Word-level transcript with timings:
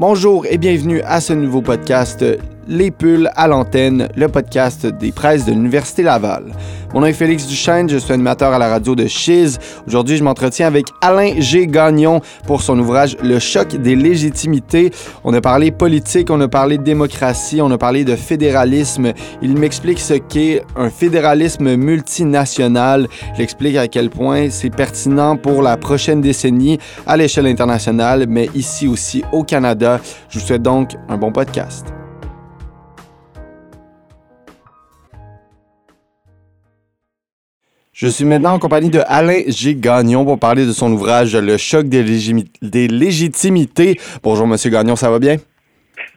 Bonjour 0.00 0.46
et 0.46 0.56
bienvenue 0.58 1.02
à 1.02 1.20
ce 1.20 1.32
nouveau 1.32 1.60
podcast 1.60 2.24
Les 2.68 2.90
Pulls 2.90 3.30
à 3.34 3.48
l'antenne, 3.48 4.08
le 4.16 4.28
podcast 4.28 4.86
des 4.86 5.12
presses 5.12 5.44
de 5.44 5.52
l'Université 5.52 6.02
Laval. 6.02 6.52
Mon 6.94 7.00
nom 7.00 7.06
est 7.06 7.12
Félix 7.14 7.46
Duchesne, 7.46 7.88
je 7.88 7.96
suis 7.96 8.12
animateur 8.12 8.52
à 8.52 8.58
la 8.58 8.68
radio 8.68 8.94
de 8.94 9.06
Chiz. 9.06 9.58
Aujourd'hui, 9.86 10.18
je 10.18 10.22
m'entretiens 10.24 10.66
avec 10.66 10.86
Alain 11.00 11.40
G. 11.40 11.66
Gagnon 11.66 12.20
pour 12.46 12.60
son 12.60 12.78
ouvrage 12.78 13.16
Le 13.22 13.38
choc 13.38 13.74
des 13.76 13.96
légitimités. 13.96 14.90
On 15.24 15.32
a 15.32 15.40
parlé 15.40 15.70
politique, 15.70 16.30
on 16.30 16.40
a 16.40 16.48
parlé 16.48 16.76
démocratie, 16.76 17.62
on 17.62 17.70
a 17.70 17.78
parlé 17.78 18.04
de 18.04 18.14
fédéralisme. 18.14 19.12
Il 19.40 19.56
m'explique 19.56 19.98
ce 20.00 20.14
qu'est 20.14 20.62
un 20.76 20.90
fédéralisme 20.90 21.76
multinational. 21.76 23.08
Il 23.36 23.40
explique 23.40 23.76
à 23.76 23.88
quel 23.88 24.10
point 24.10 24.50
c'est 24.50 24.70
pertinent 24.70 25.36
pour 25.36 25.62
la 25.62 25.78
prochaine 25.78 26.20
décennie 26.20 26.78
à 27.06 27.16
l'échelle 27.16 27.46
internationale, 27.46 28.26
mais 28.28 28.50
ici 28.54 28.86
aussi 28.86 29.24
au 29.32 29.44
Canada. 29.44 29.98
Je 30.28 30.38
vous 30.38 30.44
souhaite 30.44 30.62
donc 30.62 30.90
un 31.08 31.16
bon 31.16 31.32
podcast. 31.32 31.86
Je 38.02 38.08
suis 38.08 38.24
maintenant 38.24 38.54
en 38.54 38.58
compagnie 38.58 38.90
de 38.90 38.98
Alain 39.06 39.42
G. 39.46 39.76
Gagnon 39.76 40.24
pour 40.24 40.36
parler 40.36 40.66
de 40.66 40.72
son 40.72 40.90
ouvrage 40.90 41.36
Le 41.36 41.56
choc 41.56 41.86
des, 41.86 42.02
des 42.60 42.88
légitimités. 42.88 43.96
Bonjour, 44.24 44.44
Monsieur 44.48 44.70
Gagnon, 44.70 44.96
ça 44.96 45.08
va 45.08 45.20
bien? 45.20 45.36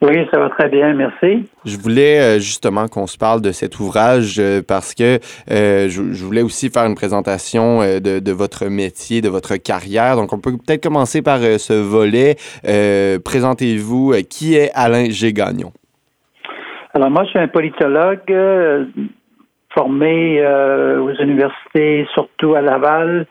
Oui, 0.01 0.17
ça 0.31 0.39
va 0.39 0.49
très 0.49 0.67
bien, 0.67 0.95
merci. 0.95 1.47
Je 1.63 1.77
voulais 1.77 2.19
euh, 2.19 2.39
justement 2.39 2.87
qu'on 2.87 3.05
se 3.05 3.19
parle 3.19 3.43
de 3.43 3.51
cet 3.51 3.79
ouvrage 3.79 4.37
euh, 4.39 4.63
parce 4.67 4.95
que 4.95 5.19
euh, 5.51 5.87
je, 5.87 6.25
voulais 6.25 6.41
aussi 6.41 6.71
faire 6.71 6.87
une 6.87 6.95
présentation 6.95 7.81
de, 7.81 8.17
de, 8.17 8.31
votre 8.31 8.65
métier, 8.65 9.21
de 9.21 9.29
votre 9.29 9.55
carrière. 9.57 10.15
Donc, 10.15 10.33
on 10.33 10.39
peut 10.39 10.53
peut-être 10.53 10.81
commencer 10.81 11.21
par 11.21 11.37
ce 11.37 11.73
volet. 11.73 12.35
Présentez-vous. 13.23 14.15
qui 14.27 14.55
est 14.55 14.71
Alain 14.73 15.11
G. 15.11 15.33
Gagnon? 15.33 15.71
Alors, 16.95 17.11
moi, 17.11 17.25
je 17.25 17.29
suis 17.29 17.39
un 17.39 17.47
politologue 17.47 18.21
formé 19.75 20.39
euh, 20.39 20.99
aux 21.01 21.13
universités, 21.21 22.07
surtout 22.13 22.55
à 22.55 22.61
Laval, 22.61 23.27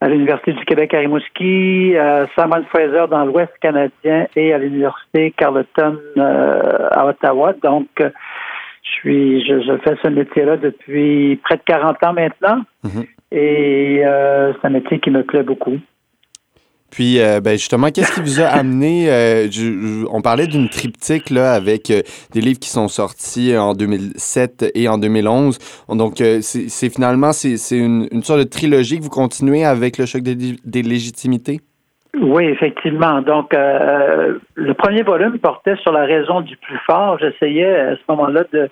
à 0.00 0.08
l'Université 0.08 0.52
du 0.52 0.64
Québec 0.64 0.94
à 0.94 0.98
Rimouski, 0.98 1.96
à 1.96 2.26
Simon 2.34 2.64
Fraser 2.70 3.06
dans 3.10 3.24
l'Ouest 3.24 3.52
canadien 3.60 4.26
et 4.36 4.52
à 4.52 4.58
l'Université 4.58 5.32
Carleton 5.36 5.98
euh, 6.16 6.88
à 6.90 7.06
Ottawa. 7.06 7.52
Donc, 7.62 7.88
je 7.98 8.90
suis, 8.90 9.44
je, 9.46 9.76
fais 9.78 9.96
ce 10.02 10.08
métier-là 10.08 10.56
depuis 10.56 11.36
près 11.44 11.56
de 11.56 11.62
40 11.66 12.04
ans 12.04 12.12
maintenant. 12.12 12.62
Mm-hmm. 12.84 13.06
Et 13.32 14.02
euh, 14.04 14.52
c'est 14.54 14.66
un 14.66 14.70
métier 14.70 14.98
qui 15.00 15.10
me 15.10 15.22
plaît 15.22 15.42
beaucoup. 15.42 15.78
Puis, 16.92 17.20
euh, 17.20 17.40
ben 17.40 17.52
justement, 17.52 17.86
qu'est-ce 17.86 18.12
qui 18.12 18.20
vous 18.20 18.40
a 18.42 18.48
amené? 18.48 19.10
Euh, 19.10 19.48
on 20.12 20.20
parlait 20.20 20.46
d'une 20.46 20.68
triptyque 20.68 21.30
là, 21.30 21.54
avec 21.54 21.90
euh, 21.90 22.02
des 22.34 22.42
livres 22.42 22.60
qui 22.60 22.68
sont 22.68 22.86
sortis 22.86 23.56
en 23.56 23.72
2007 23.72 24.72
et 24.74 24.88
en 24.88 24.98
2011. 24.98 25.58
Donc, 25.88 26.16
c'est 26.18 26.90
finalement 26.90 27.32
c'est 27.32 27.56
une, 27.78 28.22
sorte 28.22 28.40
de 28.40 28.44
trilogie 28.44 28.98
que 28.98 29.04
vous 29.04 29.10
continuez 29.10 29.64
avec 29.64 29.96
le 29.96 30.04
choc 30.04 30.20
des, 30.20 30.36
des 30.36 30.82
légitimités? 30.82 31.60
Oui, 32.20 32.44
effectivement. 32.44 33.22
Donc, 33.22 33.54
le 33.54 34.72
premier 34.74 35.02
volume 35.02 35.38
portait 35.38 35.76
sur 35.76 35.92
la 35.92 36.04
raison 36.04 36.42
du 36.42 36.58
plus 36.58 36.78
fort. 36.86 37.18
J'essayais 37.18 37.74
à 37.74 37.96
ce 37.96 38.02
moment-là 38.10 38.44
de 38.52 38.68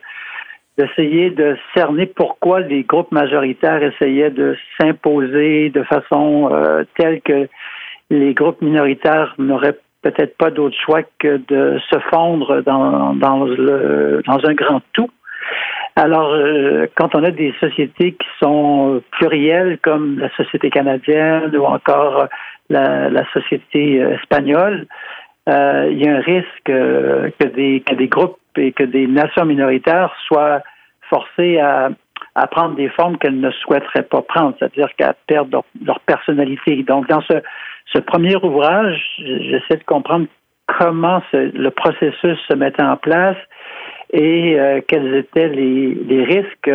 d'essayer 0.79 1.31
de 1.31 1.57
cerner 1.75 2.07
pourquoi 2.07 2.61
les 2.61 2.85
groupes 2.85 3.13
majoritaires 3.13 3.83
essayaient 3.83 4.31
de 4.31 4.57
s'imposer 4.79 5.69
de 5.71 5.83
façon 5.83 6.51
telle 6.97 7.21
que 7.23 7.49
les 8.11 8.35
groupes 8.35 8.61
minoritaires 8.61 9.35
n'auraient 9.39 9.79
peut-être 10.03 10.37
pas 10.37 10.51
d'autre 10.51 10.77
choix 10.85 11.03
que 11.19 11.41
de 11.49 11.79
se 11.91 11.99
fondre 12.11 12.63
dans, 12.63 13.15
dans, 13.15 13.45
le, 13.45 14.23
dans 14.27 14.45
un 14.45 14.55
grand 14.55 14.81
tout. 14.93 15.11
Alors, 15.97 16.33
euh, 16.33 16.87
quand 16.95 17.15
on 17.15 17.25
a 17.25 17.31
des 17.31 17.53
sociétés 17.61 18.13
qui 18.13 18.29
sont 18.39 19.03
plurielles, 19.13 19.79
comme 19.83 20.19
la 20.19 20.31
société 20.37 20.71
canadienne 20.71 21.55
ou 21.57 21.65
encore 21.65 22.29
la, 22.71 23.11
la 23.11 23.25
société 23.33 23.97
espagnole, 23.97 24.87
euh, 25.49 25.89
il 25.91 26.03
y 26.03 26.09
a 26.09 26.17
un 26.17 26.21
risque 26.21 26.47
que, 26.65 27.45
des, 27.47 27.83
que 27.87 27.95
des 27.95 28.09
groupes 28.09 28.39
et 28.57 28.73
que 28.73 28.85
des 28.85 29.07
nations 29.07 29.45
minoritaires 29.45 30.15
soient 30.27 30.63
forcés 31.09 31.59
à, 31.59 31.91
à 32.35 32.47
prendre 32.47 32.77
des 32.77 32.89
formes 32.91 33.19
qu'elles 33.19 33.41
ne 33.41 33.51
souhaiteraient 33.51 34.03
pas 34.03 34.23
prendre, 34.23 34.55
c'est-à-dire 34.59 34.89
qu'à 34.97 35.15
perdre 35.27 35.51
leur, 35.51 35.65
leur, 35.85 36.01
personnalité. 36.01 36.83
Donc, 36.85 37.09
dans 37.09 37.23
ce, 37.23 37.35
ce 37.93 37.99
premier 37.99 38.37
ouvrage, 38.37 39.01
j'essaie 39.19 39.79
de 39.79 39.85
comprendre 39.85 40.27
comment 40.79 41.23
le 41.33 41.69
processus 41.71 42.39
se 42.49 42.55
mettait 42.55 42.83
en 42.83 42.97
place 42.97 43.37
et 44.13 44.59
euh, 44.59 44.81
quels 44.87 45.15
étaient 45.15 45.49
les, 45.49 46.25
risques 46.25 46.71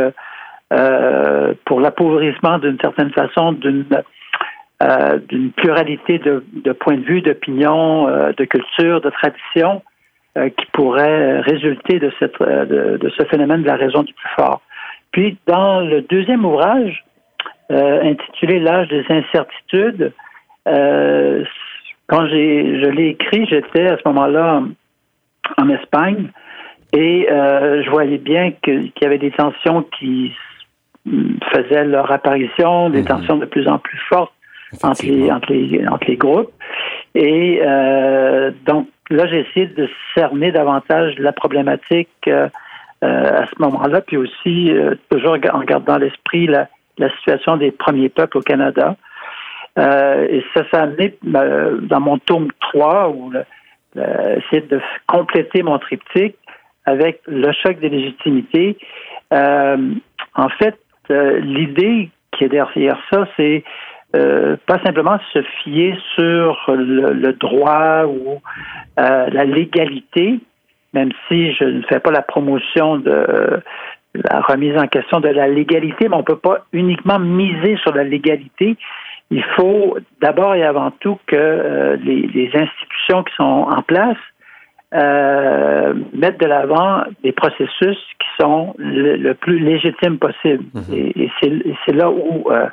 euh, 0.73 1.53
pour 1.65 1.79
l'appauvrissement 1.79 2.59
d'une 2.59 2.79
certaine 2.79 3.11
façon 3.11 3.53
d'une 3.53 3.85
euh, 4.83 5.19
pluralité 5.57 6.19
de, 6.19 6.71
points 6.73 6.97
de 6.97 7.05
vue, 7.05 7.21
d'opinions, 7.21 8.07
de 8.07 8.45
culture, 8.45 9.01
de 9.01 9.09
traditions 9.09 9.81
qui 10.35 10.65
pourraient 10.73 11.39
résulter 11.39 11.97
de, 11.97 12.11
ce 12.19 13.25
phénomène 13.29 13.61
de 13.61 13.67
la 13.67 13.77
raison 13.77 14.03
du 14.03 14.13
plus 14.13 14.29
fort. 14.35 14.61
Puis, 15.11 15.37
dans 15.47 15.79
le 15.79 16.01
deuxième 16.01 16.43
ouvrage, 16.43 17.05
intitulé 17.69 18.59
L'âge 18.59 18.89
des 18.89 19.05
incertitudes, 19.07 20.11
euh, 20.67 21.43
quand 22.07 22.27
j'ai, 22.27 22.81
je 22.81 22.89
l'ai 22.89 23.09
écrit, 23.09 23.45
j'étais 23.47 23.87
à 23.87 23.97
ce 23.97 24.01
moment-là 24.05 24.63
en, 25.57 25.69
Espagne 25.69 26.29
et 26.93 27.27
euh, 27.31 27.83
je 27.83 27.89
voyais 27.89 28.17
bien 28.17 28.51
qu'il 28.63 28.91
y 29.01 29.05
avait 29.05 29.17
des 29.17 29.31
tensions 29.31 29.83
qui 29.97 30.33
faisaient 31.51 31.85
leur 31.85 32.11
apparition, 32.11 32.89
des 32.89 33.01
mhm. 33.01 33.07
tensions 33.07 33.37
de 33.37 33.45
plus 33.45 33.67
en 33.67 33.77
plus 33.77 33.99
fortes 34.09 34.33
entre 34.81 35.05
les, 35.05 35.31
entre 35.31 35.53
les, 35.53 35.87
entre 35.87 36.07
les 36.07 36.17
groupes. 36.17 36.51
Et 37.13 37.61
euh, 37.63 38.51
donc 38.65 38.87
là, 39.09 39.27
j'ai 39.27 39.41
essayé 39.41 39.67
de 39.67 39.87
cerner 40.13 40.51
davantage 40.51 41.17
la 41.19 41.31
problématique 41.31 42.09
euh, 42.27 42.49
à 43.01 43.45
ce 43.45 43.61
moment-là, 43.61 44.01
puis 44.01 44.17
aussi 44.17 44.71
toujours 45.09 45.37
en 45.53 45.59
gardant 45.61 45.93
à 45.93 45.99
l'esprit 45.99 46.47
la, 46.47 46.67
la 46.97 47.09
situation 47.17 47.57
des 47.57 47.71
premiers 47.71 48.09
peuples 48.09 48.37
au 48.37 48.41
Canada. 48.41 48.95
Euh, 49.77 50.27
et 50.29 50.43
ça 50.53 50.63
s'est 50.69 50.77
amené 50.77 51.17
euh, 51.35 51.79
dans 51.81 51.99
mon 51.99 52.17
tome 52.17 52.47
3 52.59 53.09
où 53.09 53.31
essayer 53.95 54.61
de 54.69 54.79
compléter 55.07 55.63
mon 55.63 55.79
triptyque 55.79 56.37
avec 56.85 57.21
le 57.27 57.51
choc 57.51 57.79
des 57.79 57.89
légitimités. 57.89 58.77
Euh, 59.33 59.77
en 60.35 60.49
fait, 60.49 60.77
l'idée 61.09 62.09
qui 62.31 62.43
est 62.43 62.49
derrière 62.49 62.97
ça, 63.11 63.27
c'est 63.37 63.63
pas 64.11 64.79
simplement 64.83 65.17
se 65.33 65.41
fier 65.63 65.97
sur 66.15 66.57
le, 66.69 67.31
droit 67.33 68.05
ou 68.05 68.41
la 68.97 69.43
légalité, 69.43 70.39
même 70.93 71.11
si 71.27 71.53
je 71.53 71.65
ne 71.65 71.81
fais 71.83 71.99
pas 71.99 72.11
la 72.11 72.21
promotion 72.21 72.97
de 72.97 73.61
la 74.13 74.41
remise 74.41 74.77
en 74.77 74.87
question 74.87 75.19
de 75.19 75.27
la 75.27 75.47
légalité, 75.47 76.07
mais 76.07 76.15
on 76.15 76.19
ne 76.19 76.23
peut 76.23 76.37
pas 76.37 76.65
uniquement 76.71 77.19
miser 77.19 77.77
sur 77.77 77.93
la 77.93 78.03
légalité 78.03 78.77
il 79.31 79.43
faut 79.55 79.97
d'abord 80.21 80.55
et 80.55 80.63
avant 80.63 80.91
tout 80.91 81.17
que 81.27 81.35
euh, 81.35 81.97
les, 81.97 82.49
institutions 82.53 83.23
qui 83.23 83.33
sont 83.35 83.43
en 83.43 83.81
place 83.81 84.17
euh, 84.93 85.93
mettent 86.13 86.39
de 86.39 86.45
l'avant 86.45 87.03
des 87.23 87.31
processus 87.31 87.97
qui 88.19 88.27
sont 88.39 88.75
le, 88.77 89.33
plus 89.33 89.59
légitimes 89.59 90.19
possible. 90.19 90.63
Mhm. 90.73 91.11
Et, 91.15 91.31
c'est 91.85 91.93
là 91.93 92.09
où 92.09 92.45
euh, 92.51 92.67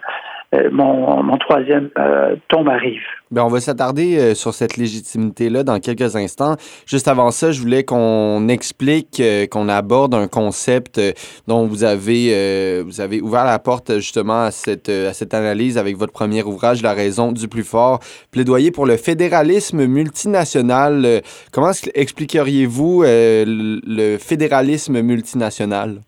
mon, 0.70 1.22
mon, 1.22 1.38
troisième 1.38 1.88
euh, 1.98 2.36
tombe 2.48 2.68
arrive. 2.68 3.00
Bien, 3.30 3.44
on 3.44 3.48
va 3.48 3.60
s'attarder 3.60 4.18
euh, 4.18 4.34
sur 4.34 4.52
cette 4.52 4.76
légitimité-là 4.76 5.62
dans 5.62 5.78
quelques 5.80 6.14
instants. 6.14 6.56
Juste 6.86 7.08
avant 7.08 7.30
ça, 7.30 7.52
je 7.52 7.60
voulais 7.60 7.84
qu'on 7.84 8.48
explique, 8.48 9.22
qu'on 9.50 9.68
aborde 9.68 10.14
un 10.14 10.28
concept 10.28 11.00
dont 11.48 11.66
vous 11.66 11.84
avez, 11.84 12.82
vous 12.82 13.00
avez 13.00 13.20
ouvert 13.20 13.44
la 13.44 13.58
porte 13.58 13.94
justement 13.94 14.44
à 14.44 14.50
cette, 14.50 14.88
à 14.88 15.12
cette 15.12 15.32
analyse 15.32 15.78
avec 15.78 15.96
votre 15.96 16.12
premier 16.12 16.42
ouvrage, 16.42 16.82
La 16.82 16.92
raison 16.92 17.32
du 17.32 17.48
plus 17.48 17.64
fort, 17.64 18.00
plaidoyer 18.30 18.70
pour 18.70 18.86
le 18.86 18.96
fédéralisme 18.96 19.86
multinational. 19.86 21.22
Comment 21.52 21.72
expliqueriez-vous 21.94 23.04
le 23.06 24.18
fédéralisme 24.18 25.00
multinational? 25.00 26.00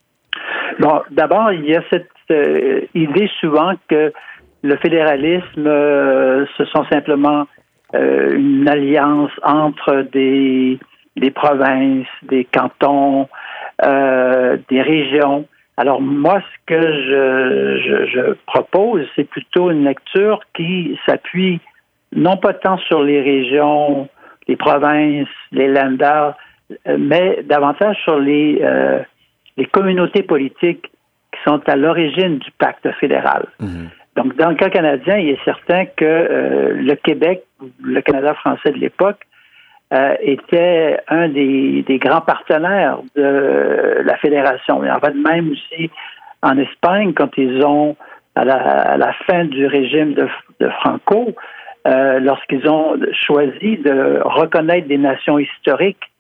Bon, 0.81 1.01
d'abord, 1.11 1.53
il 1.53 1.67
y 1.67 1.77
a 1.77 1.83
cette 1.91 2.09
idée 2.95 3.31
souvent 3.41 3.73
que 3.89 4.13
le 4.65 4.77
fédéralisme, 4.77 5.67
euh, 5.67 6.47
ce 6.57 6.65
sont 6.65 6.85
simplement 6.91 7.47
euh, 7.95 8.35
une 8.35 8.67
alliance 8.67 9.31
entre 9.43 10.07
des, 10.11 10.79
provinces, 11.35 12.07
des 12.23 12.47
cantons, 12.47 13.29
euh, 13.85 14.57
des 14.71 14.81
régions. 14.81 15.47
Alors 15.77 16.01
moi, 16.01 16.41
ce 16.41 16.75
que 16.75 16.81
je, 16.81 18.33
propose, 18.47 19.05
c'est 19.15 19.29
plutôt 19.29 19.71
une 19.71 19.85
lecture 19.85 20.41
qui 20.55 20.99
s'appuie 21.05 21.61
non 22.17 22.39
pas 22.39 22.55
tant 22.55 22.79
sur 22.79 23.03
les 23.03 23.21
régions 23.21 24.09
les 24.47 24.57
provinces, 24.57 25.27
les 25.53 25.69
lenders, 25.69 26.35
mais 26.99 27.43
davantage 27.45 27.97
sur 28.05 28.19
les, 28.19 28.63
les 29.57 29.65
communautés 29.65 30.23
politiques 30.23 30.91
qui 31.33 31.41
sont 31.47 31.63
à 31.67 31.77
l'origine 31.77 32.39
du 32.39 32.51
pacte 32.59 32.87
fédéral. 33.01 33.47
Mhm. 33.59 33.89
Donc, 34.17 34.37
dans 34.37 34.51
le 34.51 34.55
cas 34.55 34.71
canadien, 34.71 35.17
il 35.17 35.31
est 35.31 35.45
certain 35.45 35.87
que 35.87 36.73
le 36.75 36.95
Québec, 36.95 37.43
le 37.83 38.01
Canada 38.01 38.35
français 38.35 38.71
de 38.71 38.79
l'époque, 38.79 39.27
euh, 39.93 40.17
était 40.23 40.99
un 41.09 41.29
des, 41.29 41.85
grands 42.01 42.23
partenaires 42.23 42.99
de 43.15 44.03
la 44.05 44.17
fédération. 44.17 44.83
Et 44.83 44.91
en 44.91 44.99
fait, 44.99 45.15
même 45.15 45.53
aussi 45.53 45.91
en 46.43 46.59
Espagne, 46.59 47.13
quand 47.13 47.31
ils 47.37 47.65
ont, 47.65 47.95
à 48.35 48.45
la, 48.45 49.13
fin 49.27 49.45
du 49.45 49.67
régime 49.67 50.15
de, 50.15 50.27
Franco, 50.81 51.37
euh, 51.87 52.19
lorsqu'ils 52.19 52.67
ont 52.69 52.97
choisi 53.13 53.77
de 53.77 54.21
reconnaître 54.25 54.89
des 54.89 54.99
nations 54.99 55.39
historiques, 55.39 56.11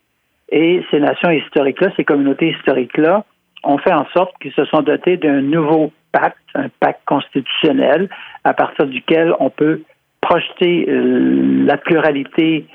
et 0.51 0.85
ces 0.91 1.01
nations 1.01 1.31
historiques-là, 1.31 1.89
ces 1.97 2.05
communautés 2.05 2.51
historiques-là, 2.51 3.25
ont 3.65 3.79
fait 3.79 3.95
en 3.95 4.07
sorte 4.15 4.37
qu'ils 4.41 4.53
se 4.53 4.67
sont 4.67 4.83
dotés 4.83 5.17
d'un 5.17 5.41
nouveau 5.41 5.91
pacte, 6.15 6.39
un 6.55 6.69
pacte 6.81 7.03
constitutionnel, 7.07 8.09
à 8.45 8.55
partir 8.55 8.87
duquel 8.87 9.35
on 9.41 9.51
peut 9.51 9.83
projeter 10.21 10.87
euh, 10.89 11.65
la 11.67 11.77
pluralité 11.77 12.67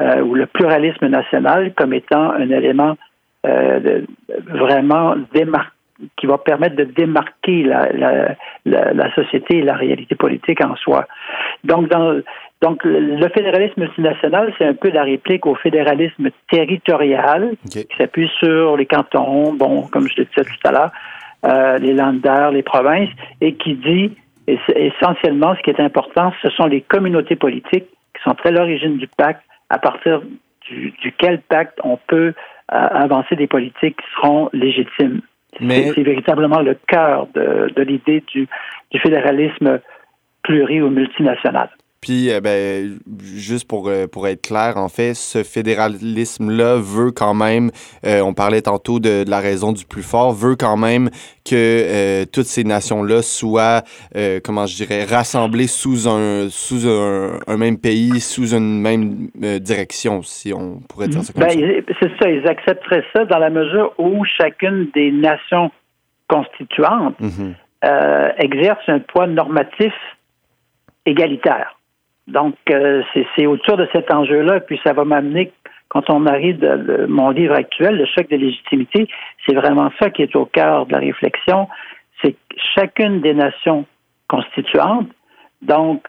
euh, 0.00 0.22
ou 0.22 0.34
le 0.34 0.46
pluralisme 0.46 1.06
national 1.06 1.72
comme 1.74 1.92
étant 1.92 2.32
un 2.32 2.50
élément 2.50 2.96
euh, 3.46 4.00
vraiment 4.48 5.14
qui 6.18 6.26
va 6.26 6.38
permettre 6.38 6.76
de 6.76 6.84
démarquer 6.84 7.62
la, 7.62 7.90
la, 7.92 8.92
la, 8.92 9.14
société 9.14 9.58
et 9.58 9.62
la 9.62 9.74
réalité 9.74 10.14
politique 10.14 10.62
en 10.62 10.76
soi. 10.76 11.06
Donc, 11.64 11.88
dans, 11.88 12.20
donc 12.60 12.84
le 12.84 13.28
fédéralisme 13.28 13.80
multinational, 13.80 14.52
c'est 14.58 14.66
un 14.66 14.74
peu 14.74 14.90
la 14.90 15.04
réplique 15.04 15.46
au 15.46 15.54
fédéralisme 15.54 16.28
territorial 16.50 17.52
qui 17.70 17.86
s'appuie 17.96 18.30
sur 18.38 18.76
les 18.76 18.84
cantons, 18.84 19.54
bon, 19.54 19.86
comme 19.88 20.06
je 20.08 20.14
le 20.18 20.24
disais 20.24 20.44
tout 20.44 20.68
à 20.68 20.72
l'heure, 20.72 20.90
euh, 21.46 21.78
les 21.78 21.92
landers, 21.92 22.50
les 22.50 22.62
provinces, 22.62 23.10
et 23.40 23.54
qui 23.54 23.74
dit 23.74 24.12
essentiellement 24.46 25.54
ce 25.56 25.62
qui 25.62 25.70
est 25.70 25.80
important, 25.80 26.32
ce 26.42 26.50
sont 26.50 26.66
les 26.66 26.80
communautés 26.80 27.36
politiques 27.36 27.86
qui 28.14 28.22
sont 28.22 28.36
à 28.44 28.50
l'origine 28.50 28.96
du 28.96 29.08
pacte 29.08 29.42
à 29.70 29.78
partir 29.78 30.22
du, 30.68 30.92
duquel 31.02 31.40
pacte 31.40 31.78
on 31.82 31.98
peut 32.06 32.32
euh, 32.32 32.32
avancer 32.68 33.34
des 33.36 33.46
politiques 33.46 33.96
qui 33.96 34.06
seront 34.14 34.48
légitimes. 34.52 35.20
Mais... 35.60 35.90
C'est 35.94 36.02
véritablement 36.02 36.60
le 36.60 36.76
cœur 36.86 37.26
de, 37.34 37.72
l'idée 37.82 38.22
du, 38.32 38.46
du 38.90 38.98
fédéralisme 39.00 39.80
pluri 40.42 40.80
ou 40.82 40.90
multinational. 40.90 41.70
Puis, 42.06 42.30
euh, 42.30 42.40
ben, 42.40 43.00
juste 43.20 43.66
pour, 43.66 43.88
euh, 43.88 44.06
pour 44.06 44.28
être 44.28 44.40
clair, 44.40 44.74
en 44.76 44.88
fait, 44.88 45.14
ce 45.14 45.42
fédéralisme-là 45.42 46.76
veut 46.76 47.10
quand 47.10 47.34
même, 47.34 47.72
euh, 48.06 48.20
on 48.20 48.32
parlait 48.32 48.62
tantôt 48.62 49.00
de, 49.00 49.24
la 49.28 49.40
raison 49.40 49.72
du 49.72 49.84
plus 49.84 50.04
fort, 50.04 50.32
veut 50.32 50.54
quand 50.54 50.76
même 50.76 51.10
que 51.44 52.24
toutes 52.26 52.46
ces 52.46 52.62
nations-là 52.62 53.22
soient, 53.22 53.82
comment 54.44 54.66
je 54.66 54.76
dirais, 54.76 55.04
rassemblées 55.04 55.66
sous 55.66 56.08
un, 56.08 56.48
sous 56.48 56.86
un, 56.88 57.56
même 57.56 57.78
pays, 57.78 58.20
sous 58.20 58.54
une 58.54 58.80
même 58.80 59.28
direction, 59.60 60.22
si 60.22 60.52
on 60.52 60.80
pourrait 60.88 61.08
dire 61.08 61.22
ça 61.22 61.32
comme 61.32 61.42
ben, 61.42 61.50
ça. 61.50 61.94
C'est 62.00 62.22
ça, 62.22 62.30
ils 62.30 62.46
accepteraient 62.46 63.04
ça 63.14 63.24
dans 63.24 63.38
la 63.38 63.50
mesure 63.50 63.92
où 63.98 64.24
chacune 64.24 64.90
des 64.94 65.10
nations 65.10 65.70
constituantes 66.28 67.18
mhm. 67.20 67.54
exerce 68.38 68.88
un 68.88 69.00
poids 69.00 69.26
normatif 69.26 69.92
égalitaire. 71.04 71.76
Donc, 72.26 72.54
euh, 72.70 73.02
c'est 73.36 73.46
autour 73.46 73.76
de 73.76 73.88
cet 73.92 74.12
enjeu-là, 74.12 74.60
puis 74.60 74.80
ça 74.84 74.92
va 74.92 75.04
m'amener, 75.04 75.52
quand 75.88 76.10
on 76.10 76.26
arrive 76.26 76.58
de, 76.58 77.06
mon 77.06 77.30
livre 77.30 77.54
actuel, 77.54 77.96
le 77.96 78.06
choc 78.06 78.28
de 78.28 78.36
légitimité, 78.36 79.08
c'est 79.46 79.54
vraiment 79.54 79.90
ça 80.00 80.10
qui 80.10 80.22
est 80.22 80.34
au 80.34 80.44
cœur 80.44 80.86
de 80.86 80.92
la 80.92 80.98
réflexion, 80.98 81.68
c'est 82.22 82.34
chacune 82.74 83.20
des 83.20 83.34
nations 83.34 83.86
constituantes, 84.28 85.08
donc 85.62 86.02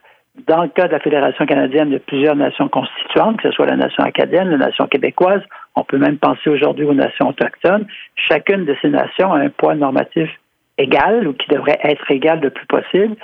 dans 0.48 0.64
le 0.64 0.70
cas 0.70 0.88
de 0.88 0.92
la 0.92 1.00
Fédération 1.00 1.46
canadienne, 1.46 1.90
de 1.90 1.98
plusieurs 1.98 2.36
nations 2.36 2.68
constituantes, 2.68 3.38
que 3.38 3.50
ce 3.50 3.56
soit 3.56 3.66
la 3.66 3.76
nation 3.76 4.04
acadienne, 4.04 4.50
la 4.50 4.58
nation 4.58 4.88
québécoise, 4.88 5.42
on 5.76 5.84
peut 5.84 5.98
même 5.98 6.18
penser 6.18 6.50
aujourd'hui 6.50 6.86
aux 6.86 6.94
nations 6.94 7.30
autochtones, 7.30 7.88
chacune 8.16 8.66
de 8.66 8.76
ces 8.82 8.90
nations 8.90 9.34
a 9.34 9.40
un 9.40 9.50
poids 9.50 9.76
normatif 9.76 10.30
égal 10.78 11.28
ou 11.28 11.34
qui 11.34 11.48
devrait 11.50 11.80
être 11.84 12.10
égal 12.12 12.40
le 12.40 12.50
plus 12.52 12.68
possible. 12.68 13.16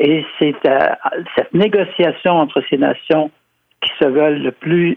Et 0.00 0.24
c'est 0.38 0.54
euh, 0.66 0.88
cette 1.36 1.52
négociation 1.54 2.32
entre 2.32 2.62
ces 2.70 2.78
nations 2.78 3.30
qui 3.80 3.90
se 4.00 4.06
veulent 4.06 4.42
le 4.42 4.52
plus 4.52 4.96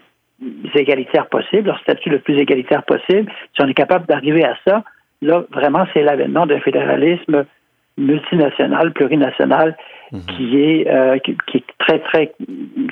égalitaire 0.76 1.28
possible, 1.28 1.68
leur 1.68 1.80
statut 1.80 2.10
le 2.10 2.20
plus 2.20 2.38
égalitaire 2.38 2.84
possible, 2.84 3.32
si 3.54 3.62
on 3.62 3.68
est 3.68 3.74
capable 3.74 4.06
d'arriver 4.08 4.44
à 4.44 4.58
ça, 4.66 4.84
là, 5.22 5.44
vraiment, 5.52 5.86
c'est 5.94 6.04
l'avènement 6.04 6.46
d'un 6.46 6.60
fédéralisme 6.60 7.46
multinational, 8.02 8.92
plurinational, 8.94 9.76
mhm. 10.12 10.22
qui, 10.26 10.58
est, 10.58 10.88
euh, 10.90 11.18
qui, 11.20 11.58
est 11.58 11.64
très, 11.80 12.00
très, 12.00 12.34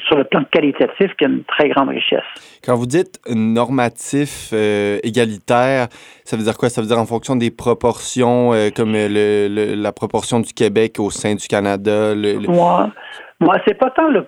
sur 0.07 0.17
le 0.17 0.23
plan 0.23 0.43
qualitatif, 0.51 1.13
qui 1.17 1.25
a 1.25 1.27
une 1.27 1.43
très 1.43 1.69
grande 1.69 1.89
richesse. 1.89 2.23
Quand 2.63 2.75
vous 2.75 2.85
dites 2.85 3.19
normatif 3.29 4.51
euh, 4.53 4.99
égalitaire, 5.03 5.87
ça 6.23 6.37
veut 6.37 6.43
dire 6.43 6.57
quoi? 6.57 6.69
Ça 6.69 6.81
veut 6.81 6.87
dire 6.87 6.99
en 6.99 7.05
fonction 7.05 7.35
des 7.35 7.51
proportions, 7.51 8.53
euh, 8.53 8.69
comme 8.75 8.93
le, 8.93 9.75
la 9.75 9.91
proportion 9.91 10.39
du 10.39 10.53
Québec 10.53 10.95
au 10.99 11.09
sein 11.09 11.35
du 11.35 11.47
Canada? 11.47 12.13
Moi, 12.47 12.91
moi 13.39 13.55
c'est 13.67 13.77
pas 13.77 13.89
tant 13.91 14.09
le 14.09 14.25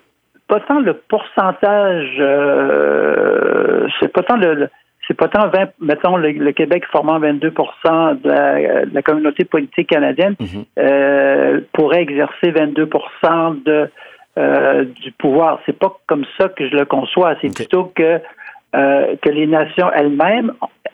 pas 0.48 0.60
tant 0.68 0.81
le 0.81 0.95
pourcentage, 1.07 2.18
c'est 4.01 4.12
pas 4.12 4.24
tant 4.24 4.36
le 4.36 4.69
c'est 5.07 5.15
pas 5.15 5.27
tant 5.27 5.50
20, 5.50 5.71
mettons, 5.80 6.15
le, 6.18 6.51
Québec 6.51 6.83
formant 6.92 7.19
22% 7.19 8.21
de 8.21 8.94
la, 8.94 9.01
communauté 9.01 9.45
politique 9.45 9.89
canadienne 9.89 10.36
mhm. 10.39 10.65
euh, 10.80 11.62
pourrait 11.74 12.01
exercer 12.01 12.51
22% 12.51 13.63
de, 13.63 13.89
euh, 14.38 14.86
du 14.86 15.12
pouvoir. 15.13 15.59
C'est 15.65 15.77
pas 15.77 15.98
comme 16.07 16.25
ça 16.38 16.50
que 16.50 16.69
je 16.69 16.75
le 16.75 16.86
conçois. 16.86 17.36
C'est 17.42 17.53
plutôt 17.53 17.92
que, 17.95 18.19
euh, 18.75 19.15
que 19.21 19.30
les 19.30 19.48
nations 19.48 19.92
elles-mêmes, 19.94 20.53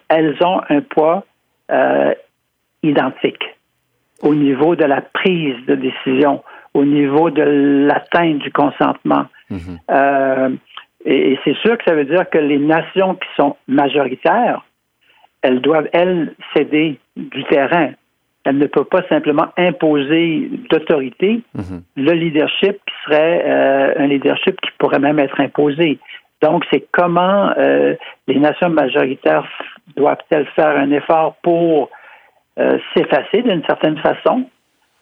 elles 0.09 0.35
ont 0.41 0.61
un 0.69 0.81
poids 0.81 1.23
identique 2.81 3.43
au 4.21 4.33
niveau 4.33 4.77
de 4.77 4.85
la 4.85 5.01
prise 5.01 5.57
de 5.67 5.75
décision, 5.75 6.43
au 6.73 6.85
niveau 6.85 7.29
de 7.29 7.41
l'atteinte 7.87 8.37
du 8.37 8.51
consentement. 8.51 9.25
Mhm. 9.49 10.57
Et, 11.07 11.39
c'est 11.45 11.55
sûr 11.57 11.77
que 11.77 11.83
ça 11.87 11.95
veut 11.95 12.05
dire 12.05 12.29
que 12.29 12.37
les 12.37 12.59
nations 12.59 13.15
qui 13.15 13.27
sont 13.37 13.55
majoritaires, 13.67 14.65
elles 15.41 15.61
doivent, 15.61 15.87
elles, 15.93 16.35
céder 16.55 16.99
du 17.15 17.43
terrain. 17.45 17.91
Elles 18.43 18.57
ne 18.57 18.67
peuvent 18.67 18.85
pas 18.85 19.03
simplement 19.07 19.47
imposer 19.57 20.49
d'autorité 20.69 21.41
mhm. 21.53 21.81
le 21.95 22.11
leadership 22.11 22.77
qui 22.85 22.93
serait 23.05 23.43
euh, 23.45 23.93
un 23.97 24.07
leadership 24.07 24.59
qui 24.61 24.69
pourrait 24.77 24.99
même 24.99 25.19
être 25.19 25.39
imposé. 25.39 25.97
Donc, 26.41 26.65
c'est 26.71 26.85
comment 26.91 27.51
euh, 27.57 27.95
les 28.27 28.39
nations 28.39 28.69
majoritaires 28.69 29.47
doivent-elles 29.95 30.47
faire 30.55 30.77
un 30.77 30.91
effort 30.91 31.35
pour 31.41 31.89
euh, 32.59 32.77
s'effacer 32.93 33.41
d'une 33.43 33.63
certaine 33.65 33.97
façon, 33.99 34.45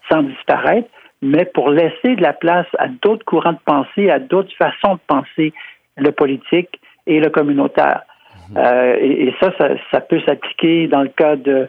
sans 0.09 0.23
disparaître, 0.23 0.87
mais 1.21 1.45
pour 1.45 1.69
laisser 1.69 2.15
de 2.15 2.21
la 2.21 2.33
place 2.33 2.67
à 2.77 2.87
d'autres 2.87 3.25
courants 3.25 3.53
de 3.53 3.59
pensée, 3.65 4.09
à 4.09 4.19
d'autres 4.19 4.53
façons 4.57 4.95
de 4.95 4.99
penser 5.07 5.53
le 5.97 6.11
politique 6.11 6.79
et 7.07 7.19
le 7.19 7.29
communautaire. 7.29 8.01
Mhm. 8.49 8.57
Euh, 8.57 8.97
et, 8.99 9.33
ça, 9.41 9.51
ça, 9.91 10.01
peut 10.01 10.21
s'appliquer 10.25 10.87
dans 10.87 11.01
le 11.01 11.09
cas 11.09 11.35
de, 11.35 11.67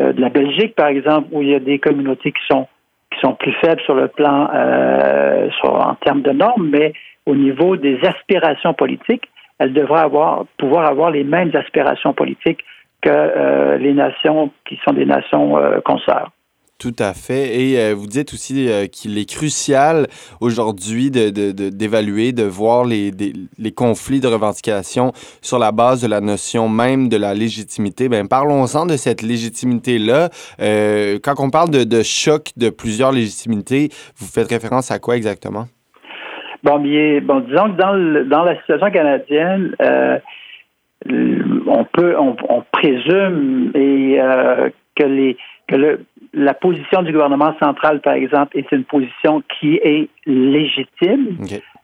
euh, 0.00 0.12
de, 0.12 0.20
la 0.20 0.28
Belgique, 0.28 0.74
par 0.74 0.88
exemple, 0.88 1.28
où 1.32 1.42
il 1.42 1.48
y 1.48 1.54
a 1.54 1.60
des 1.60 1.78
communautés 1.78 2.32
qui 2.32 2.42
sont 2.50 2.68
qui 3.10 3.20
sont 3.20 3.34
plus 3.34 3.52
faibles 3.60 3.82
sur 3.82 3.94
le 3.94 4.08
plan 4.08 4.48
euh, 4.54 5.50
en 5.64 5.94
termes 5.96 6.22
de 6.22 6.30
normes, 6.30 6.70
mais 6.70 6.94
au 7.26 7.36
niveau 7.36 7.76
des 7.76 8.00
aspirations 8.06 8.72
politiques, 8.72 9.28
elles 9.58 9.74
devraient 9.74 10.00
avoir 10.00 10.46
pouvoir 10.56 10.86
avoir 10.86 11.10
les 11.10 11.22
mêmes 11.22 11.50
aspirations 11.54 12.14
politiques 12.14 12.64
que 13.02 13.76
les 13.76 13.92
nations 13.92 14.50
qui 14.64 14.80
sont 14.84 14.94
des 14.94 15.04
nations 15.04 15.58
consoeurs. 15.84 16.30
Tout 16.82 16.96
à 16.98 17.12
fait. 17.14 17.60
Et 17.62 17.78
euh, 17.78 17.94
vous 17.94 18.08
dites 18.08 18.32
aussi 18.32 18.68
euh, 18.68 18.86
qu'il 18.88 19.16
est 19.16 19.30
crucial 19.30 20.08
aujourd'hui 20.40 21.12
d'évaluer, 21.12 22.32
de, 22.32 22.42
de, 22.42 22.48
voir 22.48 22.84
les, 22.84 23.12
les, 23.56 23.70
conflits 23.70 24.18
de 24.18 24.26
revendication 24.26 25.12
sur 25.42 25.60
la 25.60 25.70
base 25.70 26.02
de 26.02 26.08
la 26.08 26.20
notion 26.20 26.68
même 26.68 27.08
de 27.08 27.16
la 27.16 27.34
légitimité. 27.34 28.08
Ben, 28.08 28.26
parlons-en 28.26 28.86
de 28.86 28.96
cette 28.96 29.22
légitimité-là. 29.22 30.30
Euh, 30.60 31.20
quand 31.22 31.34
on 31.38 31.50
parle 31.50 31.70
de, 31.70 32.02
choc 32.02 32.50
de 32.56 32.68
plusieurs 32.68 33.12
légitimités, 33.12 33.90
vous 34.16 34.26
faites 34.26 34.48
référence 34.48 34.90
à 34.90 34.98
quoi 34.98 35.16
exactement? 35.16 35.66
Bon, 36.64 36.80
bien, 36.80 37.20
bon 37.20 37.44
disons 37.48 37.76
que 37.76 37.80
dans, 37.80 38.28
dans 38.28 38.42
la 38.42 38.56
situation 38.56 38.90
canadienne, 38.90 39.76
on 41.06 41.84
peut, 41.92 42.16
on, 42.18 42.64
présume 42.72 43.70
et 43.76 44.18
que 44.96 45.04
les 45.04 45.36
que 45.68 45.76
le 45.76 46.00
la 46.34 46.54
position 46.54 47.02
du 47.02 47.12
gouvernement 47.12 47.54
central, 47.58 48.00
par 48.00 48.14
exemple, 48.14 48.56
est 48.56 48.70
une 48.72 48.84
position 48.84 49.42
qui 49.60 49.76
est 49.82 50.08
légitime, 50.26 51.36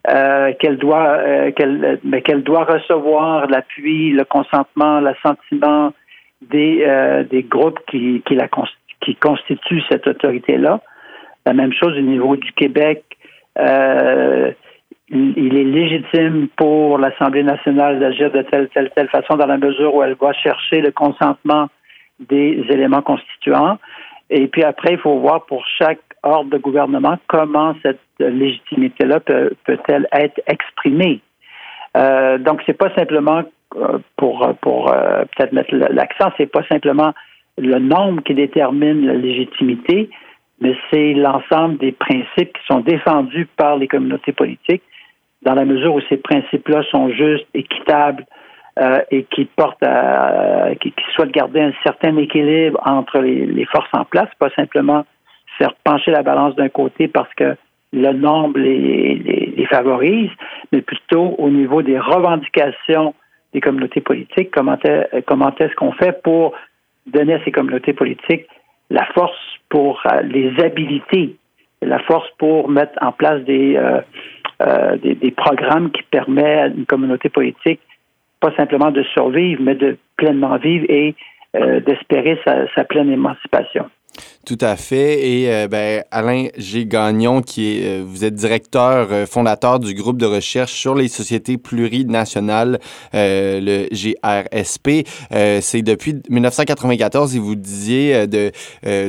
euh, 0.08 0.52
qu'elle 0.58 0.78
doit, 0.78 1.18
euh, 1.18 1.50
qu'elle, 1.52 2.00
mais 2.02 2.22
qu'elle 2.22 2.42
doit 2.42 2.64
recevoir 2.64 3.46
l'appui, 3.48 4.10
le 4.10 4.24
consentement, 4.24 5.00
l'assentiment 5.00 5.92
des, 6.40 6.84
euh, 6.86 7.24
des 7.24 7.42
groupes 7.42 7.78
qui, 7.90 8.22
qui, 8.26 8.34
la, 8.34 8.48
qui 9.02 9.16
constituent 9.16 9.82
cette 9.90 10.06
autorité-là. 10.06 10.80
La 11.44 11.52
même 11.52 11.72
chose 11.72 11.96
au 11.96 12.02
niveau 12.02 12.36
du 12.36 12.52
Québec. 12.52 13.04
Euh, 13.58 14.52
il 15.10 15.56
est 15.56 15.64
légitime 15.64 16.48
pour 16.56 16.98
l'Assemblée 16.98 17.42
nationale 17.42 17.98
d'agir 17.98 18.30
de 18.30 18.42
telle, 18.42 18.68
telle, 18.68 18.90
telle 18.94 19.08
façon 19.08 19.36
dans 19.36 19.46
la 19.46 19.56
mesure 19.56 19.94
où 19.94 20.02
elle 20.02 20.16
va 20.20 20.34
chercher 20.34 20.82
le 20.82 20.90
consentement 20.90 21.68
des 22.20 22.62
éléments 22.68 23.00
constituants. 23.00 23.78
Et 24.30 24.46
puis 24.48 24.62
après, 24.62 24.94
il 24.94 24.98
faut 24.98 25.18
voir 25.18 25.46
pour 25.46 25.64
chaque 25.78 26.00
ordre 26.22 26.50
de 26.50 26.58
gouvernement 26.58 27.16
comment 27.28 27.74
cette 27.82 28.00
légitimité-là 28.18 29.20
peut, 29.20 29.54
elle 29.88 30.08
être 30.12 30.40
exprimée. 30.46 31.20
Euh, 31.96 32.38
donc, 32.38 32.62
c'est 32.66 32.76
pas 32.76 32.94
simplement 32.94 33.42
euh, 33.76 33.98
pour, 34.16 34.46
pour 34.60 34.92
euh, 34.92 35.24
peut-être 35.36 35.52
mettre 35.52 35.74
l'accent, 35.74 36.32
c'est 36.36 36.50
pas 36.50 36.64
simplement 36.68 37.12
le 37.56 37.78
nombre 37.78 38.22
qui 38.22 38.34
détermine 38.34 39.06
la 39.06 39.14
légitimité, 39.14 40.10
mais 40.60 40.74
c'est 40.90 41.14
l'ensemble 41.14 41.78
des 41.78 41.92
principes 41.92 42.52
qui 42.52 42.66
sont 42.66 42.80
défendus 42.80 43.48
par 43.56 43.76
les 43.76 43.88
communautés 43.88 44.32
politiques 44.32 44.82
dans 45.42 45.54
la 45.54 45.64
mesure 45.64 45.94
où 45.94 46.00
ces 46.08 46.16
principes-là 46.16 46.82
sont 46.90 47.10
justes, 47.10 47.46
équitables 47.54 48.24
euh, 48.78 49.00
et 49.10 49.24
qui 49.24 49.44
portent 49.44 49.82
à, 49.82 50.70
qui, 50.80 50.92
qui, 50.92 51.04
souhaitent 51.14 51.32
garder 51.32 51.60
un 51.60 51.72
certain 51.82 52.16
équilibre 52.16 52.80
entre 52.84 53.18
les, 53.18 53.64
forces 53.66 53.88
en 53.92 54.04
place, 54.04 54.28
pas 54.38 54.50
simplement 54.50 55.04
faire 55.58 55.74
pencher 55.84 56.10
la 56.10 56.22
balance 56.22 56.54
d'un 56.56 56.68
côté 56.68 57.08
parce 57.08 57.32
que 57.34 57.56
le 57.92 58.12
nombre 58.12 58.58
les, 58.58 59.14
les, 59.56 59.66
favorise, 59.66 60.30
mais 60.72 60.82
plutôt 60.82 61.34
au 61.38 61.50
niveau 61.50 61.82
des 61.82 61.98
revendications 61.98 63.14
des 63.52 63.60
communautés 63.60 64.00
politiques, 64.00 64.50
comment, 64.50 64.78
comment 65.26 65.54
est-ce 65.58 65.74
qu'on 65.74 65.92
fait 65.92 66.22
pour 66.22 66.54
donner 67.06 67.34
à 67.34 67.44
ces 67.44 67.50
communautés 67.50 67.94
politiques 67.94 68.46
la 68.90 69.04
force 69.06 69.36
pour 69.68 70.00
euh, 70.06 70.22
les 70.22 70.52
habiliter, 70.62 71.36
la 71.82 71.98
force 72.00 72.28
pour 72.38 72.68
mettre 72.68 72.92
en 73.02 73.12
place 73.12 73.42
des, 73.44 73.76
euh, 73.76 74.00
euh, 74.62 74.96
des, 74.96 75.30
programmes 75.30 75.90
qui 75.90 76.02
permettent 76.04 76.58
à 76.58 76.66
une 76.66 76.86
communauté 76.86 77.28
politique 77.28 77.80
pas 78.40 78.52
simplement 78.56 78.90
de 78.90 79.02
survivre, 79.02 79.62
mais 79.62 79.74
de 79.74 79.96
pleinement 80.16 80.56
vivre 80.56 80.86
et 80.88 81.14
euh, 81.56 81.80
d'espérer 81.80 82.38
sa 82.44 82.84
pleine 82.84 83.10
émancipation. 83.10 83.90
Tout 84.48 84.56
à 84.62 84.76
fait. 84.76 85.28
Et 85.28 85.52
euh, 85.52 85.68
ben, 85.68 86.02
Alain 86.10 86.48
G. 86.56 86.86
Gagnon, 86.86 87.42
qui 87.42 87.66
est, 87.66 87.84
euh, 87.84 88.02
vous 88.02 88.24
êtes 88.24 88.34
directeur 88.34 89.08
euh, 89.12 89.26
fondateur 89.26 89.78
du 89.78 89.92
groupe 89.92 90.16
de 90.16 90.24
recherche 90.24 90.72
sur 90.72 90.94
les 90.94 91.08
sociétés 91.08 91.58
plurinationales, 91.58 92.78
le 93.12 93.88
GRSP. 93.92 95.06
c'est 95.60 95.82
depuis 95.82 96.14
1994, 96.30 97.36
et 97.36 97.38
vous 97.38 97.56
disiez 97.56 98.26
de 98.26 98.50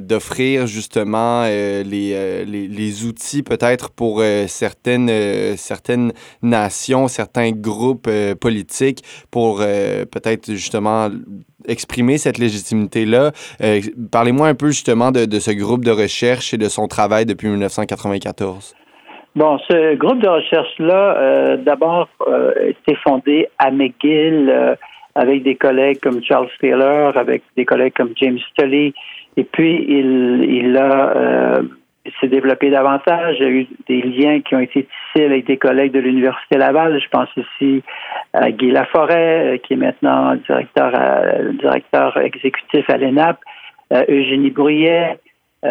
d'offrir 0.02 0.68
justement 0.68 1.44
les, 1.46 1.84
les, 1.84 2.68
les, 2.68 3.06
outils 3.06 3.44
peut-être 3.44 3.92
pour 3.92 4.22
certaines, 4.48 5.56
certaines 5.56 6.12
nations, 6.42 7.08
certains 7.08 7.52
groupes 7.52 8.10
politiques 8.40 9.04
pour 9.32 9.60
peut-être 9.60 10.54
justement 10.54 11.10
exprimer 11.70 12.18
cette 12.18 12.38
légitimité-là. 12.38 13.32
Euh, 13.64 13.80
parlez-moi 14.12 14.48
un 14.48 14.56
peu 14.56 14.68
justement 14.68 15.12
de, 15.12 15.40
ce 15.40 15.52
groupe 15.52 15.86
de 15.86 15.92
recherche 15.92 16.54
et 16.54 16.58
de 16.58 16.70
son 16.70 16.88
travail 16.88 17.26
depuis 17.26 17.48
1994. 17.48 18.76
Bon, 19.36 19.58
ce 19.70 19.96
groupe 19.96 20.20
de 20.20 20.28
recherche-là, 20.28 21.18
euh, 21.18 21.58
d'abord, 21.58 22.10
euh, 22.28 22.52
été 22.68 22.96
fondé 23.04 23.48
à 23.58 23.72
McGill 23.72 24.76
avec 25.16 25.44
des 25.44 25.56
collègues 25.56 26.00
comme 26.00 26.24
Charles 26.24 26.50
Taylor, 26.60 27.16
avec 27.16 27.44
des 27.56 27.66
collègues 27.66 27.94
comme 27.96 28.14
James 28.16 28.40
Tully, 28.58 28.94
et 29.38 29.44
puis 29.44 29.86
il, 29.88 30.46
il 30.50 30.78
a 30.78 31.62
s'est 32.20 32.28
développé 32.28 32.70
davantage. 32.70 33.42
A 33.42 33.50
eu 33.50 33.68
des 33.88 34.02
liens 34.02 34.42
qui 34.42 34.56
ont 34.56 34.60
été 34.60 34.86
tissés 34.86 35.26
avec 35.26 35.46
des 35.46 35.58
collègues 35.58 35.92
de 35.92 36.00
l'Université 36.00 36.58
Laval. 36.58 37.00
Je 37.00 37.10
pense 37.10 37.30
ici 37.36 37.84
à 38.34 38.52
Guy 38.52 38.72
Laforêt, 38.72 39.56
euh, 39.56 39.58
qui 39.58 39.74
est 39.74 39.78
maintenant 39.78 40.36
directeur, 40.36 40.92
euh, 40.96 41.52
directeur 41.54 42.18
exécutif 42.18 42.90
à 42.90 42.98
l'ENAP, 42.98 43.38
euh, 43.94 44.04
Eugénie 44.10 44.52
Bruyet, 44.52 45.20
qui 45.62 45.68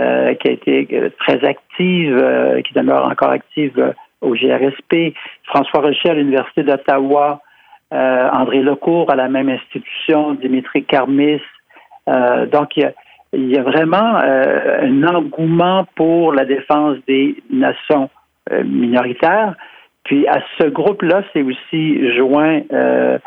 a 0.48 0.50
été 0.50 0.86
très 1.18 1.42
active, 1.46 2.62
qui 2.66 2.74
demeure 2.74 3.06
encore 3.06 3.30
active 3.30 3.94
au 4.20 4.34
GRSP, 4.34 5.14
François 5.44 5.80
Rocher 5.80 6.10
à 6.10 6.14
l'Université 6.14 6.62
d'Ottawa, 6.62 7.40
André 7.90 8.60
Lecourt 8.60 9.10
à 9.10 9.16
la 9.16 9.28
même 9.28 9.48
institution, 9.48 10.34
Dimitri 10.34 10.84
Carmis. 10.84 11.40
donc, 12.06 12.76
il 12.76 12.82
y 12.82 12.84
a 12.84 12.92
il 13.32 13.50
y 13.50 13.58
a 13.58 13.62
vraiment 13.62 14.18
euh, 14.22 14.82
un 14.82 15.04
engouement 15.04 15.86
pour 15.96 16.32
la 16.32 16.44
défense 16.44 16.96
des 17.06 17.36
nations 17.50 18.08
euh, 18.50 18.64
minoritaires. 18.64 19.54
Puis 20.04 20.26
à 20.26 20.40
ce 20.58 20.64
groupe-là, 20.64 21.22
c'est 21.32 21.42
aussi 21.42 22.16
joint 22.16 22.62
euh, 22.72 23.18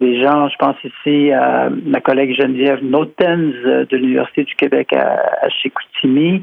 des 0.00 0.20
gens, 0.20 0.48
je 0.48 0.56
pense 0.56 0.76
ici 0.82 1.30
à 1.30 1.68
ma 1.70 2.00
collègue 2.00 2.34
Geneviève 2.34 2.82
Notens 2.82 3.54
de 3.62 3.96
l'Université 3.96 4.42
du 4.42 4.54
Québec 4.56 4.92
à, 4.92 5.20
à 5.40 5.48
Chicoutimi. 5.48 6.42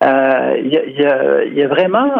Il 0.00 0.68
y, 0.68 1.04
a, 1.04 1.44
y, 1.44 1.62
a, 1.62 1.68
vraiment 1.68 2.12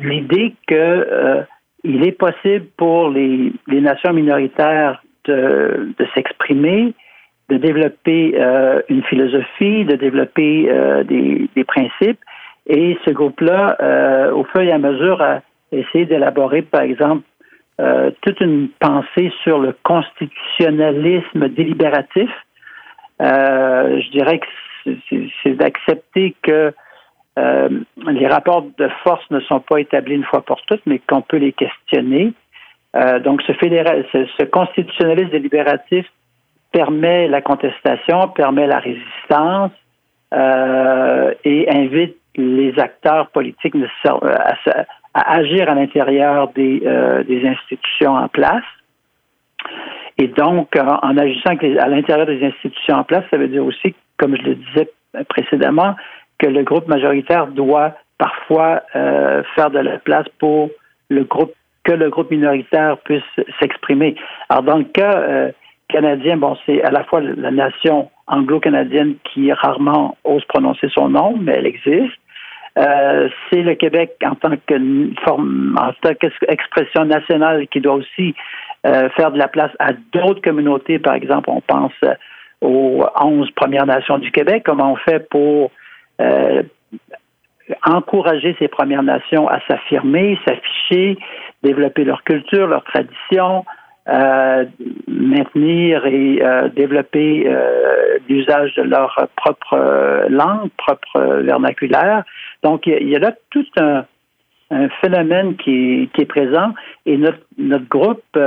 l'idée 0.00 0.54
que 0.68 1.44
il 1.82 2.06
est 2.06 2.12
possible 2.12 2.66
pour 2.76 3.10
les, 3.10 3.52
les 3.66 3.80
nations 3.80 4.12
minoritaires 4.12 5.02
de, 5.24 5.92
de 5.98 6.06
s'exprimer, 6.14 6.94
de 7.48 7.56
développer 7.58 8.34
euh, 8.36 8.80
une 8.88 9.02
philosophie, 9.04 9.84
de 9.84 9.96
développer 9.96 10.66
euh, 10.70 11.04
des, 11.04 11.48
des, 11.54 11.64
principes. 11.64 12.20
Et 12.66 12.96
ce 13.04 13.10
groupe-là, 13.10 13.76
euh, 13.80 14.32
au 14.32 14.44
fur 14.44 14.62
et 14.62 14.72
à 14.72 14.78
mesure, 14.78 15.20
a 15.20 15.42
essayé 15.72 16.06
d'élaborer, 16.06 16.62
par 16.62 16.82
exemple, 16.82 17.22
toute 18.22 18.40
une 18.40 18.68
pensée 18.78 19.32
sur 19.42 19.58
le 19.58 19.74
constitutionnalisme 19.82 21.48
délibératif. 21.48 22.30
je 23.18 24.10
dirais 24.12 24.38
que 24.38 24.92
c'est 25.42 25.54
d'accepter 25.56 26.36
que 26.40 26.72
les 27.36 28.28
rapports 28.28 28.64
de 28.78 28.88
force 29.02 29.28
ne 29.32 29.40
sont 29.40 29.58
pas 29.58 29.80
établis 29.80 30.14
une 30.14 30.22
fois 30.22 30.42
pour 30.42 30.62
toutes, 30.66 30.82
mais 30.86 31.00
qu'on 31.00 31.22
peut 31.22 31.38
les 31.38 31.52
questionner. 31.52 32.32
donc, 33.24 33.42
ce, 33.42 33.52
fédéral, 33.54 34.06
ce, 34.12 34.24
ce 34.38 34.44
constitutionnalisme 34.44 35.30
délibératif 35.30 36.06
permet 36.74 37.28
la 37.28 37.40
contestation, 37.40 38.28
permet 38.28 38.66
la 38.66 38.80
résistance 38.80 39.70
euh, 40.34 41.32
et 41.44 41.70
invite 41.70 42.16
les 42.34 42.76
acteurs 42.80 43.28
politiques 43.28 43.76
à, 44.04 44.56
agir 45.14 45.70
à 45.70 45.74
l'intérieur 45.76 46.48
des, 46.48 46.82
euh, 46.84 47.22
des, 47.22 47.46
institutions 47.46 48.14
en 48.14 48.26
place. 48.26 48.64
Et 50.18 50.26
donc, 50.26 50.74
en, 50.76 51.16
agissant 51.16 51.56
à 51.78 51.88
l'intérieur 51.88 52.26
des 52.26 52.44
institutions 52.44 52.96
en 52.96 53.04
place, 53.04 53.24
ça 53.30 53.36
veut 53.36 53.46
dire 53.46 53.64
aussi, 53.64 53.94
comme 54.16 54.36
je 54.36 54.42
le 54.42 54.54
disais 54.56 54.90
précédemment, 55.28 55.94
que 56.38 56.48
le 56.48 56.64
groupe 56.64 56.88
majoritaire 56.88 57.46
doit 57.46 57.94
parfois 58.18 58.82
euh, 58.96 59.44
faire 59.54 59.70
de 59.70 59.78
la 59.78 59.98
place 59.98 60.26
pour 60.40 60.70
le 61.08 61.22
groupe 61.22 61.54
que 61.84 61.92
le 61.92 62.10
groupe 62.10 62.30
minoritaire 62.30 62.96
puisse 63.04 63.22
s'exprimer. 63.60 64.16
Alors, 64.48 64.64
dans 64.64 64.78
le 64.78 64.84
cas 64.84 65.52
canadien, 65.88 66.36
bon, 66.36 66.56
c'est 66.66 66.82
à 66.82 66.90
la 66.90 67.04
fois 67.04 67.20
la 67.20 67.50
nation 67.50 68.10
anglo-canadienne 68.26 69.16
qui 69.24 69.52
rarement 69.52 70.16
ose 70.24 70.44
prononcer 70.46 70.88
son 70.88 71.08
nom, 71.08 71.36
mais 71.38 71.52
elle 71.52 71.66
existe. 71.66 72.18
Euh, 72.76 73.28
c'est 73.48 73.62
le 73.62 73.74
Québec 73.76 74.16
en 74.24 74.34
tant 74.34 74.56
que 74.66 74.74
forme, 75.24 75.78
en 75.80 75.92
tant 76.02 76.14
qu'expression 76.14 77.04
nationale 77.04 77.68
qui 77.68 77.80
doit 77.80 77.94
aussi 77.94 78.34
euh, 78.86 79.08
faire 79.10 79.30
de 79.30 79.38
la 79.38 79.46
place 79.46 79.70
à 79.78 79.92
d'autres 80.12 80.42
communautés. 80.42 80.98
Par 80.98 81.14
exemple, 81.14 81.50
on 81.50 81.60
pense 81.60 81.92
aux 82.60 83.04
11 83.20 83.50
Premières 83.52 83.86
Nations 83.86 84.18
du 84.18 84.32
Québec. 84.32 84.62
Comment 84.66 84.92
on 84.92 84.96
fait 84.96 85.28
pour 85.28 85.70
euh, 86.20 86.62
encourager 87.86 88.56
ces 88.58 88.68
Premières 88.68 89.02
Nations 89.02 89.48
à 89.48 89.60
s'affirmer, 89.68 90.38
s'afficher, 90.46 91.16
développer 91.62 92.04
leur 92.04 92.24
culture, 92.24 92.66
leur 92.66 92.84
tradition, 92.84 93.64
euh, 94.08 94.64
maintenir 95.06 96.06
et 96.06 96.40
euh, 96.42 96.68
développer 96.68 97.44
euh, 97.46 98.18
l'usage 98.28 98.74
de 98.74 98.82
leur 98.82 99.28
propre 99.36 100.26
langue, 100.28 100.70
propre 100.76 101.42
vernaculaire. 101.42 102.24
Donc, 102.62 102.86
il 102.86 103.08
y, 103.08 103.16
a 103.16 103.18
là 103.18 103.32
tout 103.50 103.66
un, 103.78 104.04
phénomène 105.00 105.56
qui, 105.56 106.10
qui, 106.14 106.22
est 106.22 106.26
présent 106.26 106.72
et 107.06 107.16
notre, 107.16 107.38
notre 107.58 107.88
groupe 107.88 108.38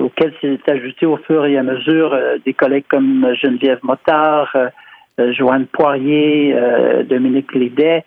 auquel 0.00 0.32
s'est 0.40 0.58
ajouté 0.66 1.06
au 1.06 1.16
fur 1.18 1.46
et 1.46 1.56
à 1.56 1.62
mesure 1.62 2.18
des 2.44 2.52
collègues 2.52 2.86
comme 2.88 3.26
Geneviève 3.40 3.78
Motard, 3.82 4.54
Joanne 5.18 5.66
Poirier, 5.66 6.54
Dominique 7.08 7.54
Lédet, 7.54 8.04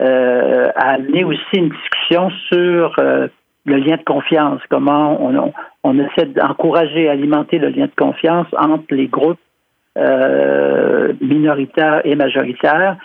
a 0.00 0.90
amené 0.90 1.24
aussi 1.24 1.54
une 1.54 1.70
discussion 1.70 2.30
sur 2.50 2.96
le 3.64 3.76
lien 3.76 3.96
de 3.96 4.04
confiance, 4.04 4.60
comment 4.68 5.18
on, 5.20 5.52
on 5.84 5.98
essaie 5.98 6.26
d'encourager, 6.26 7.08
alimenter 7.08 7.58
le 7.58 7.68
lien 7.68 7.86
de 7.86 7.94
confiance 7.96 8.46
entre 8.56 8.84
les 8.90 9.06
groupes 9.06 9.38
euh, 9.98 11.12
minoritaires 11.20 12.00
et 12.04 12.14
majoritaires 12.16 12.96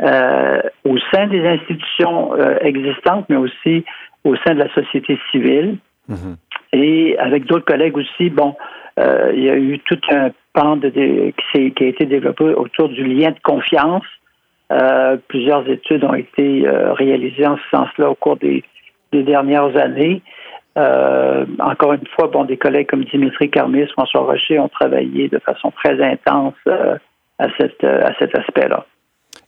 euh, 0.00 0.60
au 0.84 0.96
sein 1.12 1.26
des 1.26 1.44
institutions 1.44 2.32
euh, 2.34 2.58
existantes, 2.60 3.26
mais 3.28 3.36
aussi 3.36 3.84
au 4.22 4.36
sein 4.36 4.54
de 4.54 4.60
la 4.60 4.72
société 4.72 5.18
civile. 5.32 5.78
Mm-hmm. 6.08 6.36
Et 6.74 7.18
avec 7.18 7.44
d'autres 7.46 7.64
collègues 7.64 7.96
aussi, 7.96 8.30
bon, 8.30 8.54
il 9.34 9.44
y 9.44 9.50
a 9.50 9.56
eu 9.56 9.78
tout 9.80 9.98
un 10.10 10.30
pan 10.52 10.76
de, 10.76 10.88
qui, 10.90 11.72
qui, 11.72 11.84
a 11.84 11.86
été 11.86 12.04
développé 12.04 12.44
autour 12.44 12.88
du 12.88 13.04
lien 13.04 13.30
de 13.30 13.40
confiance. 13.42 14.04
plusieurs 15.28 15.68
études 15.68 16.04
ont 16.04 16.14
été 16.14 16.64
réalisées 16.98 17.46
en 17.46 17.56
ce 17.56 17.76
sens-là 17.76 18.10
au 18.10 18.16
cours 18.16 18.36
des, 18.36 18.64
des 19.12 19.22
dernières 19.22 19.76
années. 19.76 20.22
Euh, 20.76 21.44
encore 21.58 21.94
une 21.94 22.06
fois, 22.14 22.28
bon, 22.28 22.44
des 22.44 22.56
collègues 22.56 22.88
comme 22.88 23.04
Dimitri 23.04 23.50
Carmis, 23.50 23.86
François 23.88 24.20
Rocher 24.20 24.58
ont 24.58 24.68
travaillé 24.68 25.28
de 25.28 25.38
façon 25.38 25.72
très 25.72 26.00
intense 26.00 26.54
euh, 26.68 26.96
à, 27.38 27.46
cette, 27.58 27.82
euh, 27.82 28.02
à 28.04 28.14
cet 28.18 28.38
aspect-là. 28.38 28.86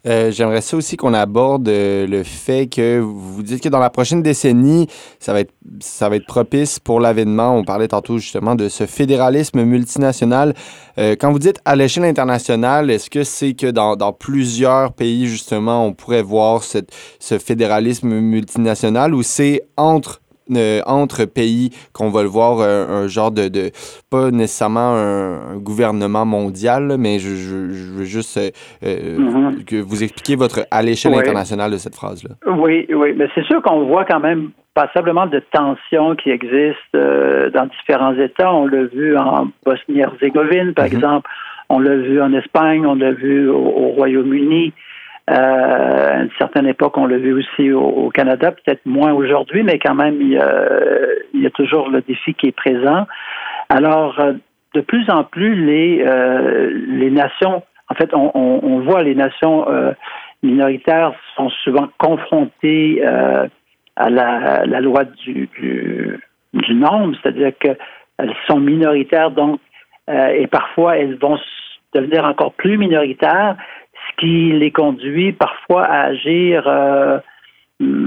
J'aimerais 0.04 0.61
ça 0.61 0.76
aussi 0.76 0.97
qu'on 0.97 1.14
aborde 1.14 1.69
le 1.69 2.23
fait 2.25 2.66
que 2.69 2.99
vous 2.99 3.42
dites 3.42 3.62
que 3.62 3.69
dans 3.69 3.78
la 3.78 3.90
prochaine 3.90 4.23
décennie, 4.23 4.87
ça 5.19 5.33
va 5.33 5.40
être, 5.40 5.52
ça 5.80 6.09
va 6.09 6.16
être 6.16 6.26
propice 6.26 6.78
pour 6.78 7.00
l'avènement. 7.00 7.57
On 7.57 7.64
parlait 7.64 7.88
tantôt 7.88 8.19
justement 8.19 8.54
de 8.54 8.69
ce 8.69 8.87
fédéralisme 8.87 9.62
multinational. 9.62 10.54
quand 10.97 11.33
vous 11.33 11.38
dites 11.38 11.61
à 11.64 11.76
l'échelle 11.76 12.04
internationale, 12.04 12.90
est-ce 12.90 13.11
que 13.11 13.25
c'est 13.25 13.54
que 13.54 13.71
dans, 13.71 13.97
dans, 13.97 14.12
plusieurs 14.12 14.92
pays, 14.92 15.26
justement, 15.26 15.87
on 15.87 15.92
pourrait 15.92 16.23
voir 16.23 16.62
ce 16.64 17.38
fédéralisme 17.38 18.09
multinational 18.09 19.14
ou 19.14 19.23
c'est 19.23 19.62
entre 19.76 20.21
euh, 20.57 20.80
entre 20.87 21.25
pays 21.25 21.71
qu'on 21.92 22.11
va 22.11 22.23
le 22.23 22.28
voir 22.28 22.61
euh, 22.61 23.04
un, 23.04 23.07
genre 23.07 23.30
de, 23.30 23.49
de, 23.49 23.71
pas 24.11 24.30
nécessairement 24.30 24.95
un, 24.95 25.57
gouvernement 25.57 26.25
mondial, 26.25 26.97
mais 26.99 27.19
je, 27.19 27.28
veux 27.28 28.04
juste 28.04 28.38
euh, 28.38 28.50
mm-hmm. 28.83 29.64
que 29.64 29.76
vous 29.76 30.02
expliquiez 30.02 30.37
votre 30.37 30.66
à 30.71 30.83
l'échelle 30.83 31.14
internationale 31.14 31.71
de 31.71 31.76
cette 31.76 31.95
phrase-là. 31.95 32.30
Oui, 32.47 32.87
oui, 32.90 33.14
mais 33.16 33.28
c'est 33.35 33.45
sûr 33.45 33.62
qu'on 33.62 33.87
voit 33.87 34.04
quand 34.04 34.21
même 34.21 34.50
passablement 34.75 35.26
de 35.26 35.42
tensions 35.52 36.14
qui 36.16 36.30
existent 36.30 36.95
dans 36.95 37.66
différents 37.66 38.14
États. 38.14 38.52
On 38.52 38.66
l'a 38.66 38.85
vu 38.85 39.16
en 39.16 39.49
Bosnie-Herzégovine, 39.64 40.75
par 40.75 40.87
mm-hmm. 40.87 40.95
exemple. 40.95 41.30
On 41.69 41.78
l'a 41.78 41.97
vu 41.97 42.21
en 42.21 42.33
Espagne, 42.33 42.85
on 42.87 42.97
l'a 42.97 43.12
vu 43.12 43.49
au 43.49 43.90
Royaume-Uni. 43.90 44.73
Euh, 45.30 45.34
à 45.34 46.22
une 46.22 46.30
certaine 46.38 46.66
époque, 46.66 46.96
on 46.96 47.06
l'a 47.06 47.18
vu 47.18 47.32
aussi 47.32 47.70
au, 47.70 48.10
Canada, 48.10 48.50
peut-être 48.50 48.84
moins 48.84 49.12
aujourd'hui, 49.12 49.62
mais 49.62 49.78
quand 49.78 49.94
même, 49.94 50.20
il 50.20 50.32
y, 50.32 51.46
a, 51.46 51.50
toujours 51.50 51.88
le 51.88 52.00
défi 52.00 52.34
qui 52.34 52.49
est 52.49 52.56
présent. 52.56 53.06
Alors, 53.68 54.18
euh, 54.18 54.32
de 54.75 54.80
plus 54.80 55.08
en 55.08 55.22
plus, 55.22 55.54
les, 55.54 56.02
euh, 56.04 56.70
les 56.88 57.10
nations, 57.10 57.62
en 57.88 57.94
fait, 57.94 58.10
on, 58.12 58.80
voit 58.80 59.02
les 59.02 59.14
nations 59.14 59.66
minoritaires 60.42 61.12
sont 61.37 61.50
souvent 61.64 61.88
confrontées 61.99 63.04
à 63.04 64.10
la, 64.10 64.80
loi 64.80 65.04
du, 65.04 65.49
du, 65.58 66.75
nombre, 66.75 67.16
c'est-à-dire 67.20 67.52
qu'elles 67.58 68.34
sont 68.49 68.60
minoritaires, 68.60 69.32
donc, 69.32 69.60
et 70.08 70.46
parfois 70.46 70.99
elles 70.99 71.16
vont 71.16 71.38
devenir 71.94 72.25
encore 72.25 72.52
plus 72.52 72.78
minoritaires 72.78 73.56
qui 74.18 74.52
les 74.52 74.70
conduit 74.70 75.32
parfois 75.32 75.84
à 75.84 76.04
agir, 76.06 76.64
euh, 76.66 77.18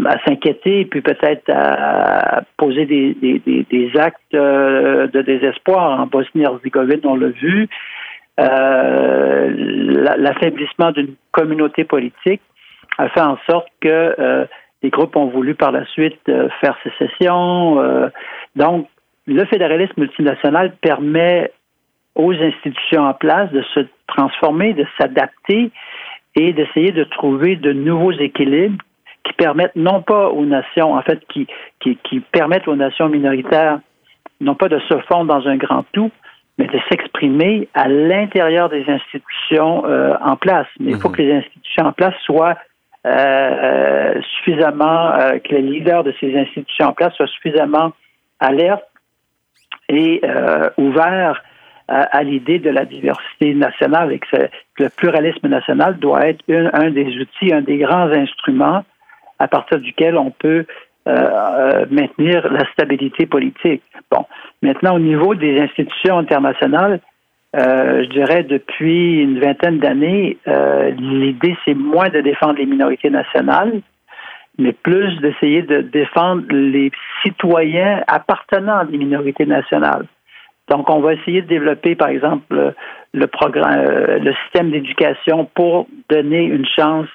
à 0.05 0.17
s'inquiéter, 0.25 0.85
puis 0.85 1.01
peut-être 1.01 1.49
à 1.49 2.41
poser 2.57 2.85
des, 2.85 3.91
actes 3.95 4.19
euh, 4.33 5.07
de 5.07 5.21
désespoir. 5.21 5.99
En 5.99 6.07
Bosnie-Herzégovine, 6.07 7.01
on 7.03 7.15
l'a 7.15 7.29
vu. 7.29 7.67
Euh, 8.39 9.49
l'affaiblissement 10.17 10.91
d'une 10.91 11.15
communauté 11.31 11.83
politique 11.83 12.41
a 12.97 13.09
fait 13.09 13.21
en 13.21 13.37
sorte 13.49 13.67
que 13.81 14.47
les 14.81 14.89
groupes 14.89 15.15
ont 15.15 15.27
voulu 15.27 15.55
par 15.55 15.71
la 15.71 15.85
suite 15.85 16.19
faire 16.59 16.77
sécession. 16.83 18.09
donc, 18.55 18.87
le 19.25 19.45
fédéralisme 19.45 19.93
multinational 19.97 20.73
permet 20.81 21.51
aux 22.15 22.33
institutions 22.33 23.01
en 23.01 23.13
place 23.13 23.51
de 23.51 23.63
se 23.73 23.81
transformer, 24.07 24.73
de 24.73 24.85
s'adapter 24.97 25.71
et 26.35 26.53
d'essayer 26.53 26.91
de 26.91 27.03
trouver 27.03 27.55
de 27.55 27.73
nouveaux 27.73 28.11
équilibres 28.11 28.83
qui 29.23 29.33
permettent 29.33 29.75
non 29.75 30.01
pas 30.01 30.29
aux 30.29 30.45
nations, 30.45 30.93
en 30.93 31.01
fait, 31.01 31.25
qui, 31.27 31.47
qui, 31.79 31.97
qui 32.03 32.19
permettent 32.19 32.67
aux 32.67 32.75
nations 32.75 33.09
minoritaires 33.09 33.79
non 34.41 34.55
pas 34.55 34.67
de 34.67 34.79
se 34.79 34.97
fondre 35.07 35.33
dans 35.33 35.47
un 35.47 35.55
grand 35.55 35.85
tout, 35.93 36.11
mais 36.57 36.67
de 36.67 36.79
s'exprimer 36.89 37.67
à 37.73 37.87
l'intérieur 37.87 38.69
des 38.69 38.85
institutions 38.87 39.85
euh, 39.85 40.15
en 40.21 40.35
place. 40.35 40.67
Mais 40.79 40.91
il 40.91 40.97
faut 40.97 41.09
mhm. 41.09 41.15
que 41.15 41.21
les 41.21 41.33
institutions 41.33 41.85
en 41.85 41.93
place 41.93 42.15
soient 42.25 42.57
euh, 43.05 43.09
euh 43.09 44.21
suffisamment, 44.37 45.13
euh, 45.13 45.39
que 45.39 45.55
les 45.55 45.61
leaders 45.61 46.03
de 46.03 46.13
ces 46.19 46.37
institutions 46.37 46.87
en 46.87 46.93
place 46.93 47.13
soient 47.15 47.27
suffisamment 47.27 47.91
alertes 48.39 48.83
et 49.89 50.21
ouverts 50.77 51.41
à, 51.87 52.23
l'idée 52.23 52.59
de 52.59 52.69
la 52.69 52.85
diversité 52.85 53.53
nationale 53.53 54.11
et 54.13 54.19
que, 54.19 54.49
le 54.79 54.89
pluralisme 54.89 55.47
national 55.47 55.99
doit 55.99 56.27
être 56.27 56.43
un 56.73 56.89
des 56.89 57.15
outils, 57.19 57.53
un 57.53 57.61
des 57.61 57.77
grands 57.77 58.09
instruments 58.11 58.83
à 59.37 59.47
partir 59.47 59.79
duquel 59.79 60.17
on 60.17 60.31
peut 60.31 60.65
euh, 61.07 61.11
euh, 61.11 61.85
maintenir 61.91 62.51
la 62.51 62.65
stabilité 62.71 63.25
politique. 63.25 63.83
Bon, 64.09 64.25
maintenant 64.61 64.95
au 64.95 64.99
niveau 64.99 65.35
des 65.35 65.59
institutions 65.59 66.17
internationales, 66.17 67.01
euh, 67.55 68.03
je 68.03 68.09
dirais 68.09 68.43
depuis 68.43 69.19
une 69.19 69.39
vingtaine 69.39 69.79
d'années, 69.79 70.37
l'idée 70.97 71.55
c'est 71.65 71.75
moins 71.75 72.09
de 72.09 72.21
défendre 72.21 72.57
les 72.57 72.65
minorités 72.65 73.09
nationales, 73.09 73.81
mais 74.57 74.71
plus 74.71 75.19
d'essayer 75.19 75.61
de 75.61 75.81
défendre 75.81 76.45
les 76.49 76.91
citoyens 77.23 78.01
appartenant 78.07 78.77
à 78.79 78.85
des 78.85 78.97
minorités 78.97 79.45
nationales. 79.45 80.05
Donc, 80.69 80.89
on 80.89 80.99
va 80.99 81.13
essayer 81.13 81.41
de 81.41 81.47
développer, 81.47 81.95
par 81.95 82.09
exemple, 82.09 82.73
le 83.13 83.27
programme, 83.27 83.79
euh, 83.79 84.19
le 84.19 84.33
système 84.43 84.71
d'éducation 84.71 85.45
pour 85.53 85.87
donner 86.09 86.43
une 86.43 86.65
chance, 86.65 87.07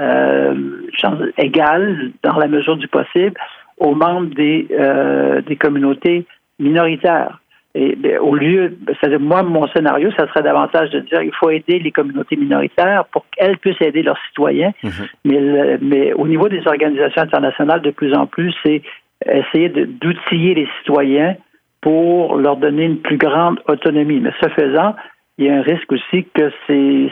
euh, 0.00 0.54
chance 0.92 1.20
égale, 1.38 2.12
dans 2.22 2.38
la 2.38 2.48
mesure 2.48 2.76
du 2.76 2.88
possible, 2.88 3.34
aux 3.78 3.94
membres 3.94 4.34
des, 4.34 4.66
euh, 4.72 5.40
des 5.42 5.56
communautés 5.56 6.26
minoritaires. 6.58 7.40
Et 7.74 7.94
ben, 7.94 8.18
au 8.18 8.34
lieu, 8.34 8.74
c'est-à-dire 8.86 9.20
moi, 9.20 9.42
mon 9.42 9.68
scénario, 9.68 10.10
ça 10.18 10.26
serait 10.28 10.42
davantage 10.42 10.88
de 10.90 11.00
dire 11.00 11.20
qu'il 11.20 11.34
faut 11.34 11.50
aider 11.50 11.78
les 11.78 11.92
communautés 11.92 12.36
minoritaires 12.36 13.04
pour 13.12 13.26
qu'elles 13.36 13.58
puissent 13.58 13.82
aider 13.82 14.02
leurs 14.02 14.18
citoyens. 14.28 14.72
Mm-hmm. 14.82 15.08
mais, 15.26 15.78
mais 15.82 16.12
au 16.14 16.26
niveau 16.26 16.48
des 16.48 16.66
organisations 16.66 17.20
internationales, 17.20 17.82
de 17.82 17.90
plus 17.90 18.14
en 18.14 18.26
plus, 18.26 18.54
c'est 18.64 18.80
essayer 19.26 19.68
d'outiller 19.68 20.54
les 20.54 20.68
citoyens 20.78 21.36
pour 21.86 22.34
leur 22.34 22.56
donner 22.56 22.82
une 22.82 22.98
plus 22.98 23.16
grande 23.16 23.60
autonomie. 23.68 24.18
Mais 24.18 24.32
ce 24.42 24.48
faisant, 24.48 24.96
il 25.38 25.46
y 25.46 25.48
a 25.48 25.54
un 25.54 25.62
risque 25.62 25.92
aussi 25.92 26.26
que 26.34 26.50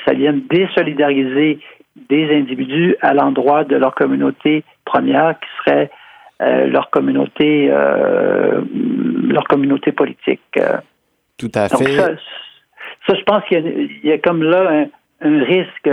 ça 0.05 0.15
vienne 0.15 0.43
désolidariser 0.51 1.61
des 2.09 2.37
individus 2.37 2.97
à 3.01 3.15
l'endroit 3.15 3.63
de 3.63 3.77
leur 3.77 3.95
communauté 3.95 4.65
première, 4.85 5.39
qui 5.39 5.49
serait 5.59 5.91
euh, 6.43 6.67
leur 6.67 6.91
communauté, 6.91 7.69
euh, 7.71 8.63
leur 9.29 9.45
communauté 9.45 9.93
politique. 9.93 10.59
Tout 11.39 11.53
à 11.55 11.69
fait. 11.69 11.85
Ça, 11.93 12.09
ça, 13.07 13.15
je 13.15 13.23
pense 13.23 13.45
qu'il 13.45 14.01
y, 14.03 14.11
a 14.11 14.19
comme 14.19 14.43
là 14.43 14.87
un, 15.21 15.45
risque. 15.45 15.89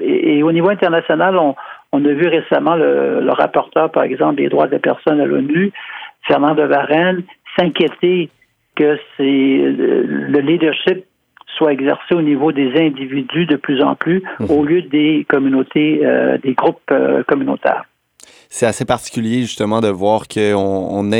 Et, 0.00 0.42
au 0.42 0.50
niveau 0.50 0.70
international, 0.70 1.38
on, 1.38 2.04
a 2.04 2.12
vu 2.12 2.26
récemment 2.26 2.74
le, 2.74 3.20
le, 3.20 3.30
rapporteur, 3.30 3.92
par 3.92 4.02
exemple, 4.02 4.34
des 4.34 4.48
droits 4.48 4.66
des 4.66 4.80
personnes 4.80 5.20
à 5.20 5.26
l'ONU, 5.26 5.70
Fernand 6.26 6.56
de 6.56 6.64
Varenne, 6.64 7.22
s'inquiéter 7.58 8.30
que 8.74 8.98
c'est 9.16 9.22
le 9.24 10.40
leadership 10.40 11.04
soit 11.56 11.72
exercé 11.72 12.14
au 12.14 12.22
niveau 12.22 12.52
des 12.52 12.72
individus 12.76 13.46
de 13.46 13.56
plus 13.56 13.82
en 13.82 13.94
plus 13.94 14.22
mhm. 14.40 14.50
au 14.50 14.64
lieu 14.64 14.82
des 14.82 15.26
communautés, 15.28 16.00
euh, 16.04 16.38
des 16.38 16.54
groupes 16.54 16.80
euh, 16.90 17.22
communautaires. 17.24 17.84
C'est 18.48 18.66
assez 18.66 18.84
particulier 18.84 19.42
justement 19.42 19.80
de 19.80 19.88
voir 19.88 20.28
qu'on 20.28 20.54
on, 20.54 21.10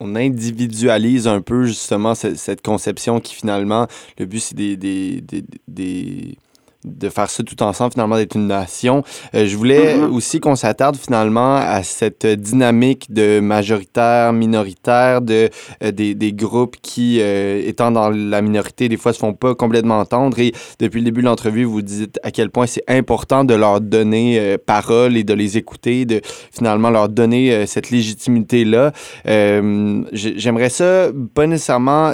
on, 0.00 0.14
individualise 0.16 1.26
un 1.28 1.40
peu 1.40 1.64
justement 1.64 2.14
cette, 2.14 2.62
conception 2.62 3.20
qui 3.20 3.34
finalement, 3.34 3.86
le 4.18 4.26
but 4.26 4.40
c'est 4.40 4.56
des, 4.56 4.76
des, 4.76 5.22
des, 5.66 6.36
de 6.84 7.08
faire 7.08 7.28
ça 7.28 7.42
tout 7.42 7.60
ensemble, 7.62 7.92
finalement, 7.92 8.16
d'être 8.16 8.36
une 8.36 8.46
nation. 8.46 9.02
Euh, 9.34 9.46
je 9.46 9.56
voulais 9.56 9.96
mm-hmm. 9.96 10.10
aussi 10.10 10.38
qu'on 10.38 10.54
s'attarde 10.54 10.96
finalement 10.96 11.56
à 11.56 11.82
cette 11.82 12.24
dynamique 12.24 13.12
de 13.12 13.40
majoritaire, 13.40 14.32
minoritaire, 14.32 15.20
de, 15.20 15.50
euh, 15.82 15.90
des, 15.90 16.14
des, 16.14 16.32
groupes 16.32 16.76
qui, 16.80 17.18
euh, 17.20 17.60
étant 17.66 17.90
dans 17.90 18.10
la 18.10 18.42
minorité, 18.42 18.88
des 18.88 18.96
fois 18.96 19.12
se 19.12 19.18
font 19.18 19.32
pas 19.32 19.56
complètement 19.56 19.98
entendre. 19.98 20.38
Et 20.38 20.52
depuis 20.78 21.00
le 21.00 21.06
début 21.06 21.22
de 21.22 21.26
l'entrevue, 21.26 21.64
vous 21.64 21.82
dites 21.82 22.20
à 22.22 22.30
quel 22.30 22.50
point 22.50 22.66
c'est 22.66 22.84
important 22.86 23.44
de 23.44 23.54
leur 23.54 23.80
donner 23.80 24.56
parole 24.64 25.16
et 25.16 25.24
de 25.24 25.34
les 25.34 25.56
écouter, 25.56 26.04
de 26.04 26.20
finalement 26.52 26.90
leur 26.90 27.08
donner 27.08 27.66
cette 27.66 27.90
légitimité-là. 27.90 28.92
J'aimerais 29.24 30.70
ça, 30.70 31.08
pas 31.34 31.46
nécessairement 31.46 32.12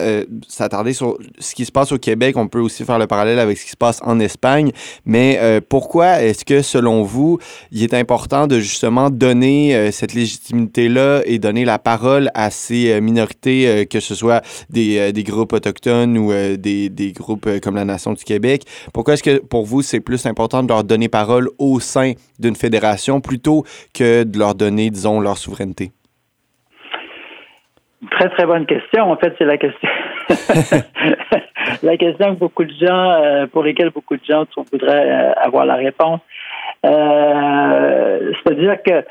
s'attarder 0.48 0.92
sur 0.92 1.18
ce 1.38 1.55
qui 1.55 1.64
se 1.64 1.72
passe 1.72 1.92
au 1.92 1.98
Québec. 1.98 2.37
On 2.37 2.48
peut 2.48 2.61
aussi 2.61 2.85
faire 2.85 2.98
le 2.98 3.07
parallèle 3.07 3.38
avec 3.38 3.59
ce 3.59 3.64
qui 3.64 3.70
se 3.70 3.77
passe 3.77 4.00
en 4.03 4.18
Espagne 4.20 4.54
mais 5.05 5.38
euh, 5.40 5.61
pourquoi 5.67 6.21
est-ce 6.23 6.45
que, 6.45 6.62
selon 6.62 7.03
vous, 7.03 7.38
il 7.73 7.83
est 7.83 7.95
important 7.95 8.47
de 8.47 8.59
justement 8.59 9.11
donner 9.11 9.75
euh, 9.75 9.90
cette 9.90 10.14
légitimité-là 10.14 11.23
et 11.27 11.38
donner 11.38 11.64
la 11.64 11.79
parole 11.79 12.31
à 12.35 12.51
ces 12.51 12.93
euh, 12.93 13.01
minorités, 13.01 13.87
que 13.87 14.01
ce 14.01 14.14
soit 14.14 14.43
des, 14.71 15.12
des 15.12 15.25
groupes 15.25 15.53
autochtones 15.53 16.17
ou 16.19 16.33
des, 16.33 16.88
des, 16.88 17.12
groupes 17.12 17.49
comme 17.61 17.77
la 17.77 17.85
Nation 17.85 18.12
du 18.12 18.25
Québec? 18.25 18.62
Pourquoi 18.93 19.14
est-ce 19.14 19.23
que, 19.23 19.38
pour 19.38 19.64
vous, 19.64 19.83
c'est 19.83 20.01
plus 20.01 20.27
important 20.27 20.62
de 20.62 20.69
leur 20.69 20.85
donner 20.85 21.09
parole 21.09 21.49
au 21.59 21.81
sein 21.81 22.12
d'une 22.38 22.57
fédération 22.57 23.21
plutôt 23.21 23.64
que 23.93 24.25
de 24.25 24.38
leur 24.38 24.55
donner, 24.55 24.90
disons, 24.90 25.21
leur 25.21 25.38
souveraineté? 25.38 25.93
Très, 28.11 28.29
très 28.31 28.47
bonne 28.47 28.67
question. 28.67 29.11
En 29.11 29.17
fait, 29.17 29.35
c'est 29.38 29.45
la 29.45 29.59
question. 29.59 29.88
la 31.85 31.97
question 31.97 32.35
que 32.35 32.40
beaucoup 32.40 32.64
de 32.64 32.73
gens, 32.73 33.11
euh, 33.11 33.47
pour 33.47 33.62
lesquels 33.62 33.90
beaucoup 33.90 34.16
de 34.16 34.25
gens 34.25 34.44
voudraient 34.73 35.11
euh, 35.11 35.33
avoir 35.37 35.66
la 35.66 35.77
réponse. 35.77 36.20
Euh, 36.85 38.33
c'est-à-dire 38.42 38.83
que 38.83 39.05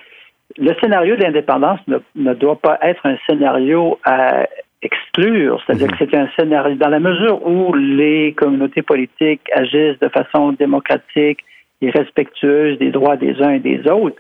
le 0.58 0.74
scénario 0.82 1.16
de 1.16 1.24
l'indépendance 1.24 1.80
ne, 1.88 2.34
doit 2.34 2.60
pas 2.60 2.78
être 2.82 3.06
un 3.06 3.18
scénario 3.28 4.00
à 4.04 4.48
exclure, 4.82 5.62
c'est-à-dire 5.66 5.88
que 5.88 5.98
c'est 5.98 6.16
un 6.16 6.28
scénario 6.38 6.76
dans 6.76 6.90
la 6.90 7.00
mesure 7.00 7.46
où 7.48 7.74
les 7.74 8.34
communautés 8.34 8.82
politiques 8.82 9.50
agissent 9.54 10.00
de 10.00 10.10
façon 10.10 10.52
démocratique 10.52 11.40
et 11.82 11.90
respectueuse 11.90 12.78
des 12.80 12.92
droits 12.92 13.16
des 13.16 13.42
uns 13.42 13.52
et 13.52 13.60
des 13.60 13.88
autres. 13.90 14.18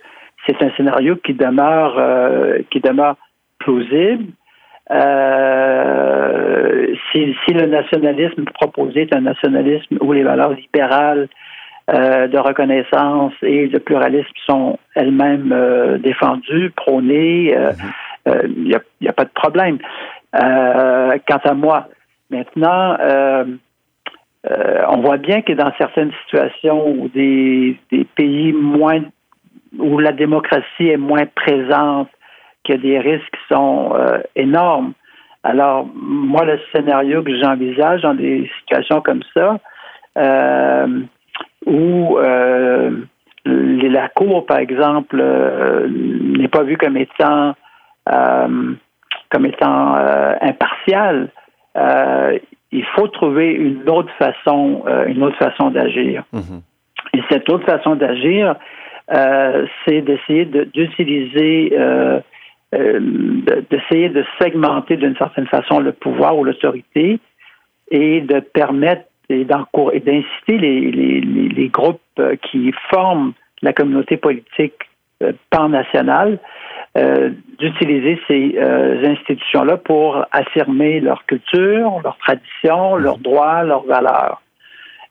C'est 0.47 0.61
un 0.63 0.71
scénario 0.77 1.17
qui 1.17 1.33
demeure 1.33 1.95
qui 2.71 2.79
demeure 2.79 3.17
plausible, 3.59 4.25
euh, 4.93 6.85
si, 7.11 7.35
si, 7.45 7.53
le 7.53 7.65
nationalisme 7.67 8.45
proposé 8.45 9.01
est 9.01 9.15
un 9.15 9.21
nationalisme 9.21 9.97
où 10.01 10.13
les 10.13 10.23
valeurs 10.23 10.53
libérales 10.53 11.27
euh, 11.89 12.27
de 12.27 12.37
reconnaissance 12.37 13.33
et 13.41 13.67
de 13.67 13.77
pluralisme 13.79 14.31
sont 14.47 14.77
elles-mêmes 14.95 15.51
euh, 15.51 15.97
défendues, 15.97 16.71
prônées, 16.75 17.55
il 18.25 18.63
n'y 18.63 18.69
mhm. 18.69 18.81
a, 19.05 19.09
a, 19.09 19.13
pas 19.13 19.25
de 19.25 19.31
problème. 19.33 19.79
quant 20.31 21.41
à 21.43 21.53
moi, 21.53 21.87
maintenant, 22.29 22.97
on 24.89 25.01
voit 25.01 25.17
bien 25.17 25.41
que 25.41 25.53
dans 25.53 25.71
certaines 25.77 26.11
situations 26.23 26.87
où 26.87 27.09
des, 27.09 27.77
des 27.91 28.05
pays 28.15 28.53
moins 28.53 29.01
où 29.79 29.97
la 29.97 30.11
démocratie 30.11 30.87
est 30.87 30.97
moins 30.97 31.25
présente, 31.35 32.09
qu'il 32.63 32.75
y 32.75 32.77
a 32.77 32.81
des 32.81 32.99
risques 32.99 33.31
qui 33.31 33.53
sont 33.53 33.93
euh, 33.95 34.19
énormes. 34.35 34.93
Alors, 35.43 35.87
moi, 35.93 36.45
le 36.45 36.59
scénario 36.73 37.21
que 37.23 37.37
j'envisage 37.39 38.01
dans 38.01 38.13
des 38.13 38.49
situations 38.59 39.01
comme 39.01 39.23
ça, 39.33 39.59
euh, 40.17 41.01
où 41.65 42.17
euh, 42.17 42.91
la 43.45 44.07
Cour, 44.09 44.45
par 44.45 44.59
exemple, 44.59 45.21
n'est 45.89 46.47
pas 46.47 46.63
vue 46.63 46.77
comme 46.77 46.97
étant 46.97 47.55
comme 48.05 49.45
étant 49.45 49.95
impartiale, 50.41 51.29
il 51.75 52.85
faut 52.95 53.07
trouver 53.07 53.51
une 53.51 53.89
autre 53.89 54.11
façon, 54.19 54.83
une 55.07 55.23
autre 55.23 55.37
façon 55.37 55.71
d'agir. 55.71 56.23
Mm-hmm. 56.33 56.61
Et 57.13 57.23
cette 57.29 57.49
autre 57.49 57.65
façon 57.65 57.95
d'agir, 57.95 58.55
c'est 59.09 60.01
d'essayer 60.01 60.45
d'utiliser 60.45 61.73
euh, 61.77 62.19
d'essayer 63.69 64.09
de 64.09 64.23
segmenter 64.41 64.97
d'une 64.97 65.15
certaine 65.15 65.47
façon 65.47 65.79
le 65.79 65.91
pouvoir 65.91 66.37
ou 66.37 66.43
l'autorité 66.43 67.19
et 67.91 68.21
de 68.21 68.39
permettre 68.39 69.05
et 69.29 69.45
d'inciter 69.45 70.57
les, 70.57 70.91
les, 70.91 71.21
les, 71.21 71.69
groupes 71.69 72.01
euh, 72.19 72.35
qui 72.35 72.73
forment 72.89 73.33
la 73.61 73.73
communauté 73.73 74.17
politique 74.17 74.75
euh, 75.21 75.31
pan-nationale 75.49 76.39
d'utiliser 77.57 78.19
ces 78.27 78.55
institutions-là 79.03 79.77
pour 79.77 80.27
affirmer 80.31 80.99
leur 80.99 81.25
culture, 81.25 81.99
leur 82.03 82.15
tradition, 82.19 82.97
leurs 82.97 83.17
droits, 83.17 83.63
leurs 83.63 83.83
valeurs. 83.85 84.42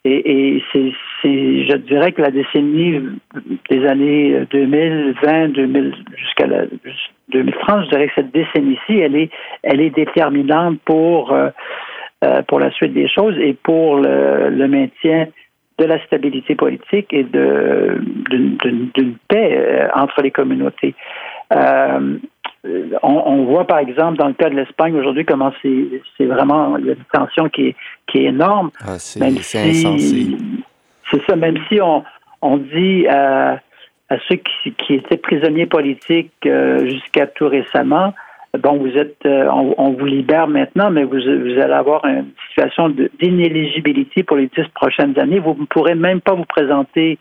Et, 0.05 0.57
et 0.57 0.65
c'est, 0.73 0.93
je 1.23 1.77
dirais 1.77 2.11
que 2.11 2.23
la 2.23 2.33
décennie 2.33 3.01
des 3.71 3.87
années 3.87 4.47
2020, 4.51 5.49
2000, 5.51 5.95
jusqu'à 6.17 6.47
la, 6.49 6.65
2030, 7.29 7.85
je 7.85 7.89
dirais 7.91 8.09
que 8.09 8.15
cette 8.17 8.33
décennie-ci, 8.33 8.99
elle 8.99 9.15
est, 9.15 9.31
elle 9.63 9.81
est 9.81 9.91
déterminante 9.91 10.81
pour, 10.85 11.33
euh, 11.33 11.51
euh, 12.25 12.43
pour 12.43 12.59
la 12.59 12.73
suite 12.73 12.95
des 12.95 13.09
choses 13.09 13.39
et 13.39 13.55
pour 13.55 13.97
le, 13.97 14.51
le 14.51 14.69
maintien 14.69 15.29
de 15.79 15.85
la 15.85 16.05
stabilité 16.05 16.55
politique 16.55 17.13
et 17.13 17.25
de, 17.25 18.01
d'une, 18.31 19.17
paix 19.29 19.57
euh, 19.57 19.89
entre 19.95 20.23
les 20.23 20.31
communautés. 20.31 20.95
Euh, 21.53 22.19
on, 22.65 23.23
on, 23.27 23.45
voit 23.45 23.67
par 23.67 23.79
exemple 23.79 24.19
dans 24.19 24.29
le 24.29 24.35
cas 24.35 24.49
de 24.49 24.55
l'Espagne 24.55 24.95
aujourd'hui 24.97 25.25
comment 25.25 25.53
c'est, 25.63 26.25
vraiment 26.25 26.77
il 26.79 26.87
y 26.87 26.91
a 26.91 26.93
une 26.93 27.05
tension 27.13 27.49
qui 27.49 27.69
est, 27.69 27.77
qui 28.07 28.19
est 28.19 28.25
énorme. 28.25 28.71
Ah, 28.81 28.99
c'est, 28.99 29.21
même 29.21 29.39
si, 29.39 30.37
C'est 31.11 31.23
ça, 31.27 31.37
même 31.37 31.59
si 31.69 31.81
on, 31.81 32.05
on 32.41 32.59
dit 32.59 33.07
euh, 33.09 33.57
à 34.13 34.19
ceux 34.29 34.37
qui, 34.37 34.95
étaient 34.95 35.17
prisonniers 35.17 35.67
politiques 35.67 36.33
euh, 36.47 36.87
jusqu'à 36.87 37.27
tout 37.27 37.49
récemment, 37.49 38.13
bon, 38.59 38.77
vous 38.77 38.97
êtes, 38.97 39.25
euh, 39.25 39.49
on, 39.51 39.91
vous 39.93 40.05
libère 40.05 40.47
maintenant, 40.47 40.91
mais 40.91 41.05
vous, 41.05 41.17
allez 41.17 41.73
avoir 41.73 42.05
une 42.05 42.31
situation 42.49 42.91
d'inéligibilité 43.21 44.23
pour 44.23 44.37
les 44.37 44.49
dix 44.49 44.69
prochaines 44.75 45.19
années. 45.19 45.39
Vous 45.39 45.57
ne 45.59 45.67
pourrez 45.67 45.95
même 45.95 46.21
pas 46.21 46.35
vous 46.35 46.45
présenter 46.45 47.19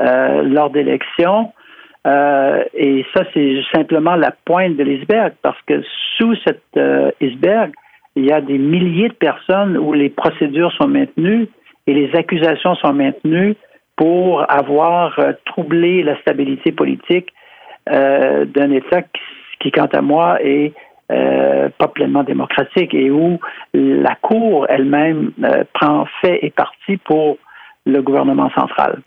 euh, 0.00 0.42
lors 0.42 0.70
d'élections. 0.70 1.52
Et 2.04 3.06
ça, 3.14 3.22
c'est 3.32 3.60
simplement 3.72 4.16
la 4.16 4.32
pointe 4.44 4.76
de 4.76 4.82
l'iceberg, 4.82 5.34
parce 5.42 5.60
que 5.66 5.82
sous 6.16 6.34
cette 6.44 6.78
iceberg, 7.20 7.72
il 8.16 8.26
y 8.26 8.32
a 8.32 8.40
des 8.40 8.58
milliers 8.58 9.08
de 9.08 9.14
personnes 9.14 9.78
où 9.78 9.92
les 9.92 10.10
procédures 10.10 10.72
sont 10.72 10.88
maintenues 10.88 11.48
et 11.86 11.94
les 11.94 12.14
accusations 12.14 12.74
sont 12.76 12.92
maintenues 12.92 13.56
pour 13.96 14.50
avoir 14.50 15.18
euh, 15.18 15.32
troublé 15.44 16.02
la 16.02 16.18
stabilité 16.20 16.72
politique 16.72 17.32
euh, 17.90 18.44
d'un 18.44 18.70
État 18.70 19.02
qui, 19.60 19.70
quant 19.70 19.88
à 19.92 20.00
moi, 20.00 20.38
est 20.42 20.72
euh, 21.10 21.68
pas 21.78 21.88
pleinement 21.88 22.22
démocratique 22.22 22.94
et 22.94 23.10
où 23.10 23.38
la 23.74 24.14
Cour 24.16 24.66
elle-même 24.68 25.32
prend 25.74 26.06
fait 26.20 26.38
et 26.42 26.50
partie 26.50 26.96
pour 26.96 27.38
le 27.84 28.00
gouvernement 28.02 28.50
central. 28.50 29.00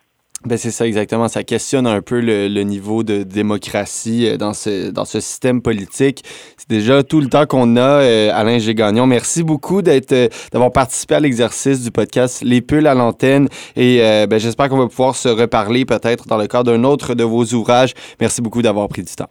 Ben 0.46 0.60
c'est 0.60 0.70
ça 0.70 0.86
exactement. 0.86 1.28
Ça 1.28 1.44
questionne 1.44 1.88
un 1.88 2.02
peu 2.02 2.20
le, 2.20 2.62
niveau 2.62 3.04
de 3.04 3.24
démocratie 3.24 4.28
euh, 4.28 4.38
dans 4.38 4.54
ce, 4.54 4.92
dans 4.92 5.06
ce 5.06 5.20
système 5.20 5.62
politique. 5.62 6.24
C'est 6.58 6.70
déjà 6.70 7.02
tout 7.04 7.20
le 7.20 7.28
temps 7.28 7.48
qu'on 7.48 7.78
a, 7.78 8.02
euh, 8.02 8.30
Alain 8.32 8.60
Gégagnon. 8.60 9.08
Merci 9.08 9.44
beaucoup 9.44 9.82
d'être, 9.82 10.12
euh, 10.12 10.28
d'avoir 10.52 10.72
participé 10.72 11.16
à 11.16 11.20
l'exercice 11.20 11.84
du 11.84 11.90
podcast 11.90 12.44
Les 12.44 12.62
Pulls 12.62 12.86
à 12.86 12.94
l'antenne. 12.94 13.48
Et 13.76 13.98
ben, 14.30 14.40
j'espère 14.40 14.70
qu'on 14.70 14.78
va 14.78 14.88
pouvoir 14.88 15.16
se 15.16 15.30
reparler 15.30 15.86
peut-être 15.86 16.28
dans 16.28 16.38
le 16.38 16.48
cadre 16.48 16.72
d'un 16.72 16.84
autre 16.84 17.16
de 17.16 17.24
vos 17.24 17.44
ouvrages. 17.46 17.94
Merci 18.20 18.42
beaucoup 18.42 18.62
d'avoir 18.62 18.88
pris 18.88 19.04
du 19.04 19.14
temps. 19.14 19.30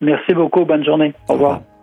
Merci 0.00 0.34
beaucoup. 0.34 0.64
Bonne 0.64 0.84
journée. 0.84 1.12
Au 1.28 1.34
revoir. 1.34 1.75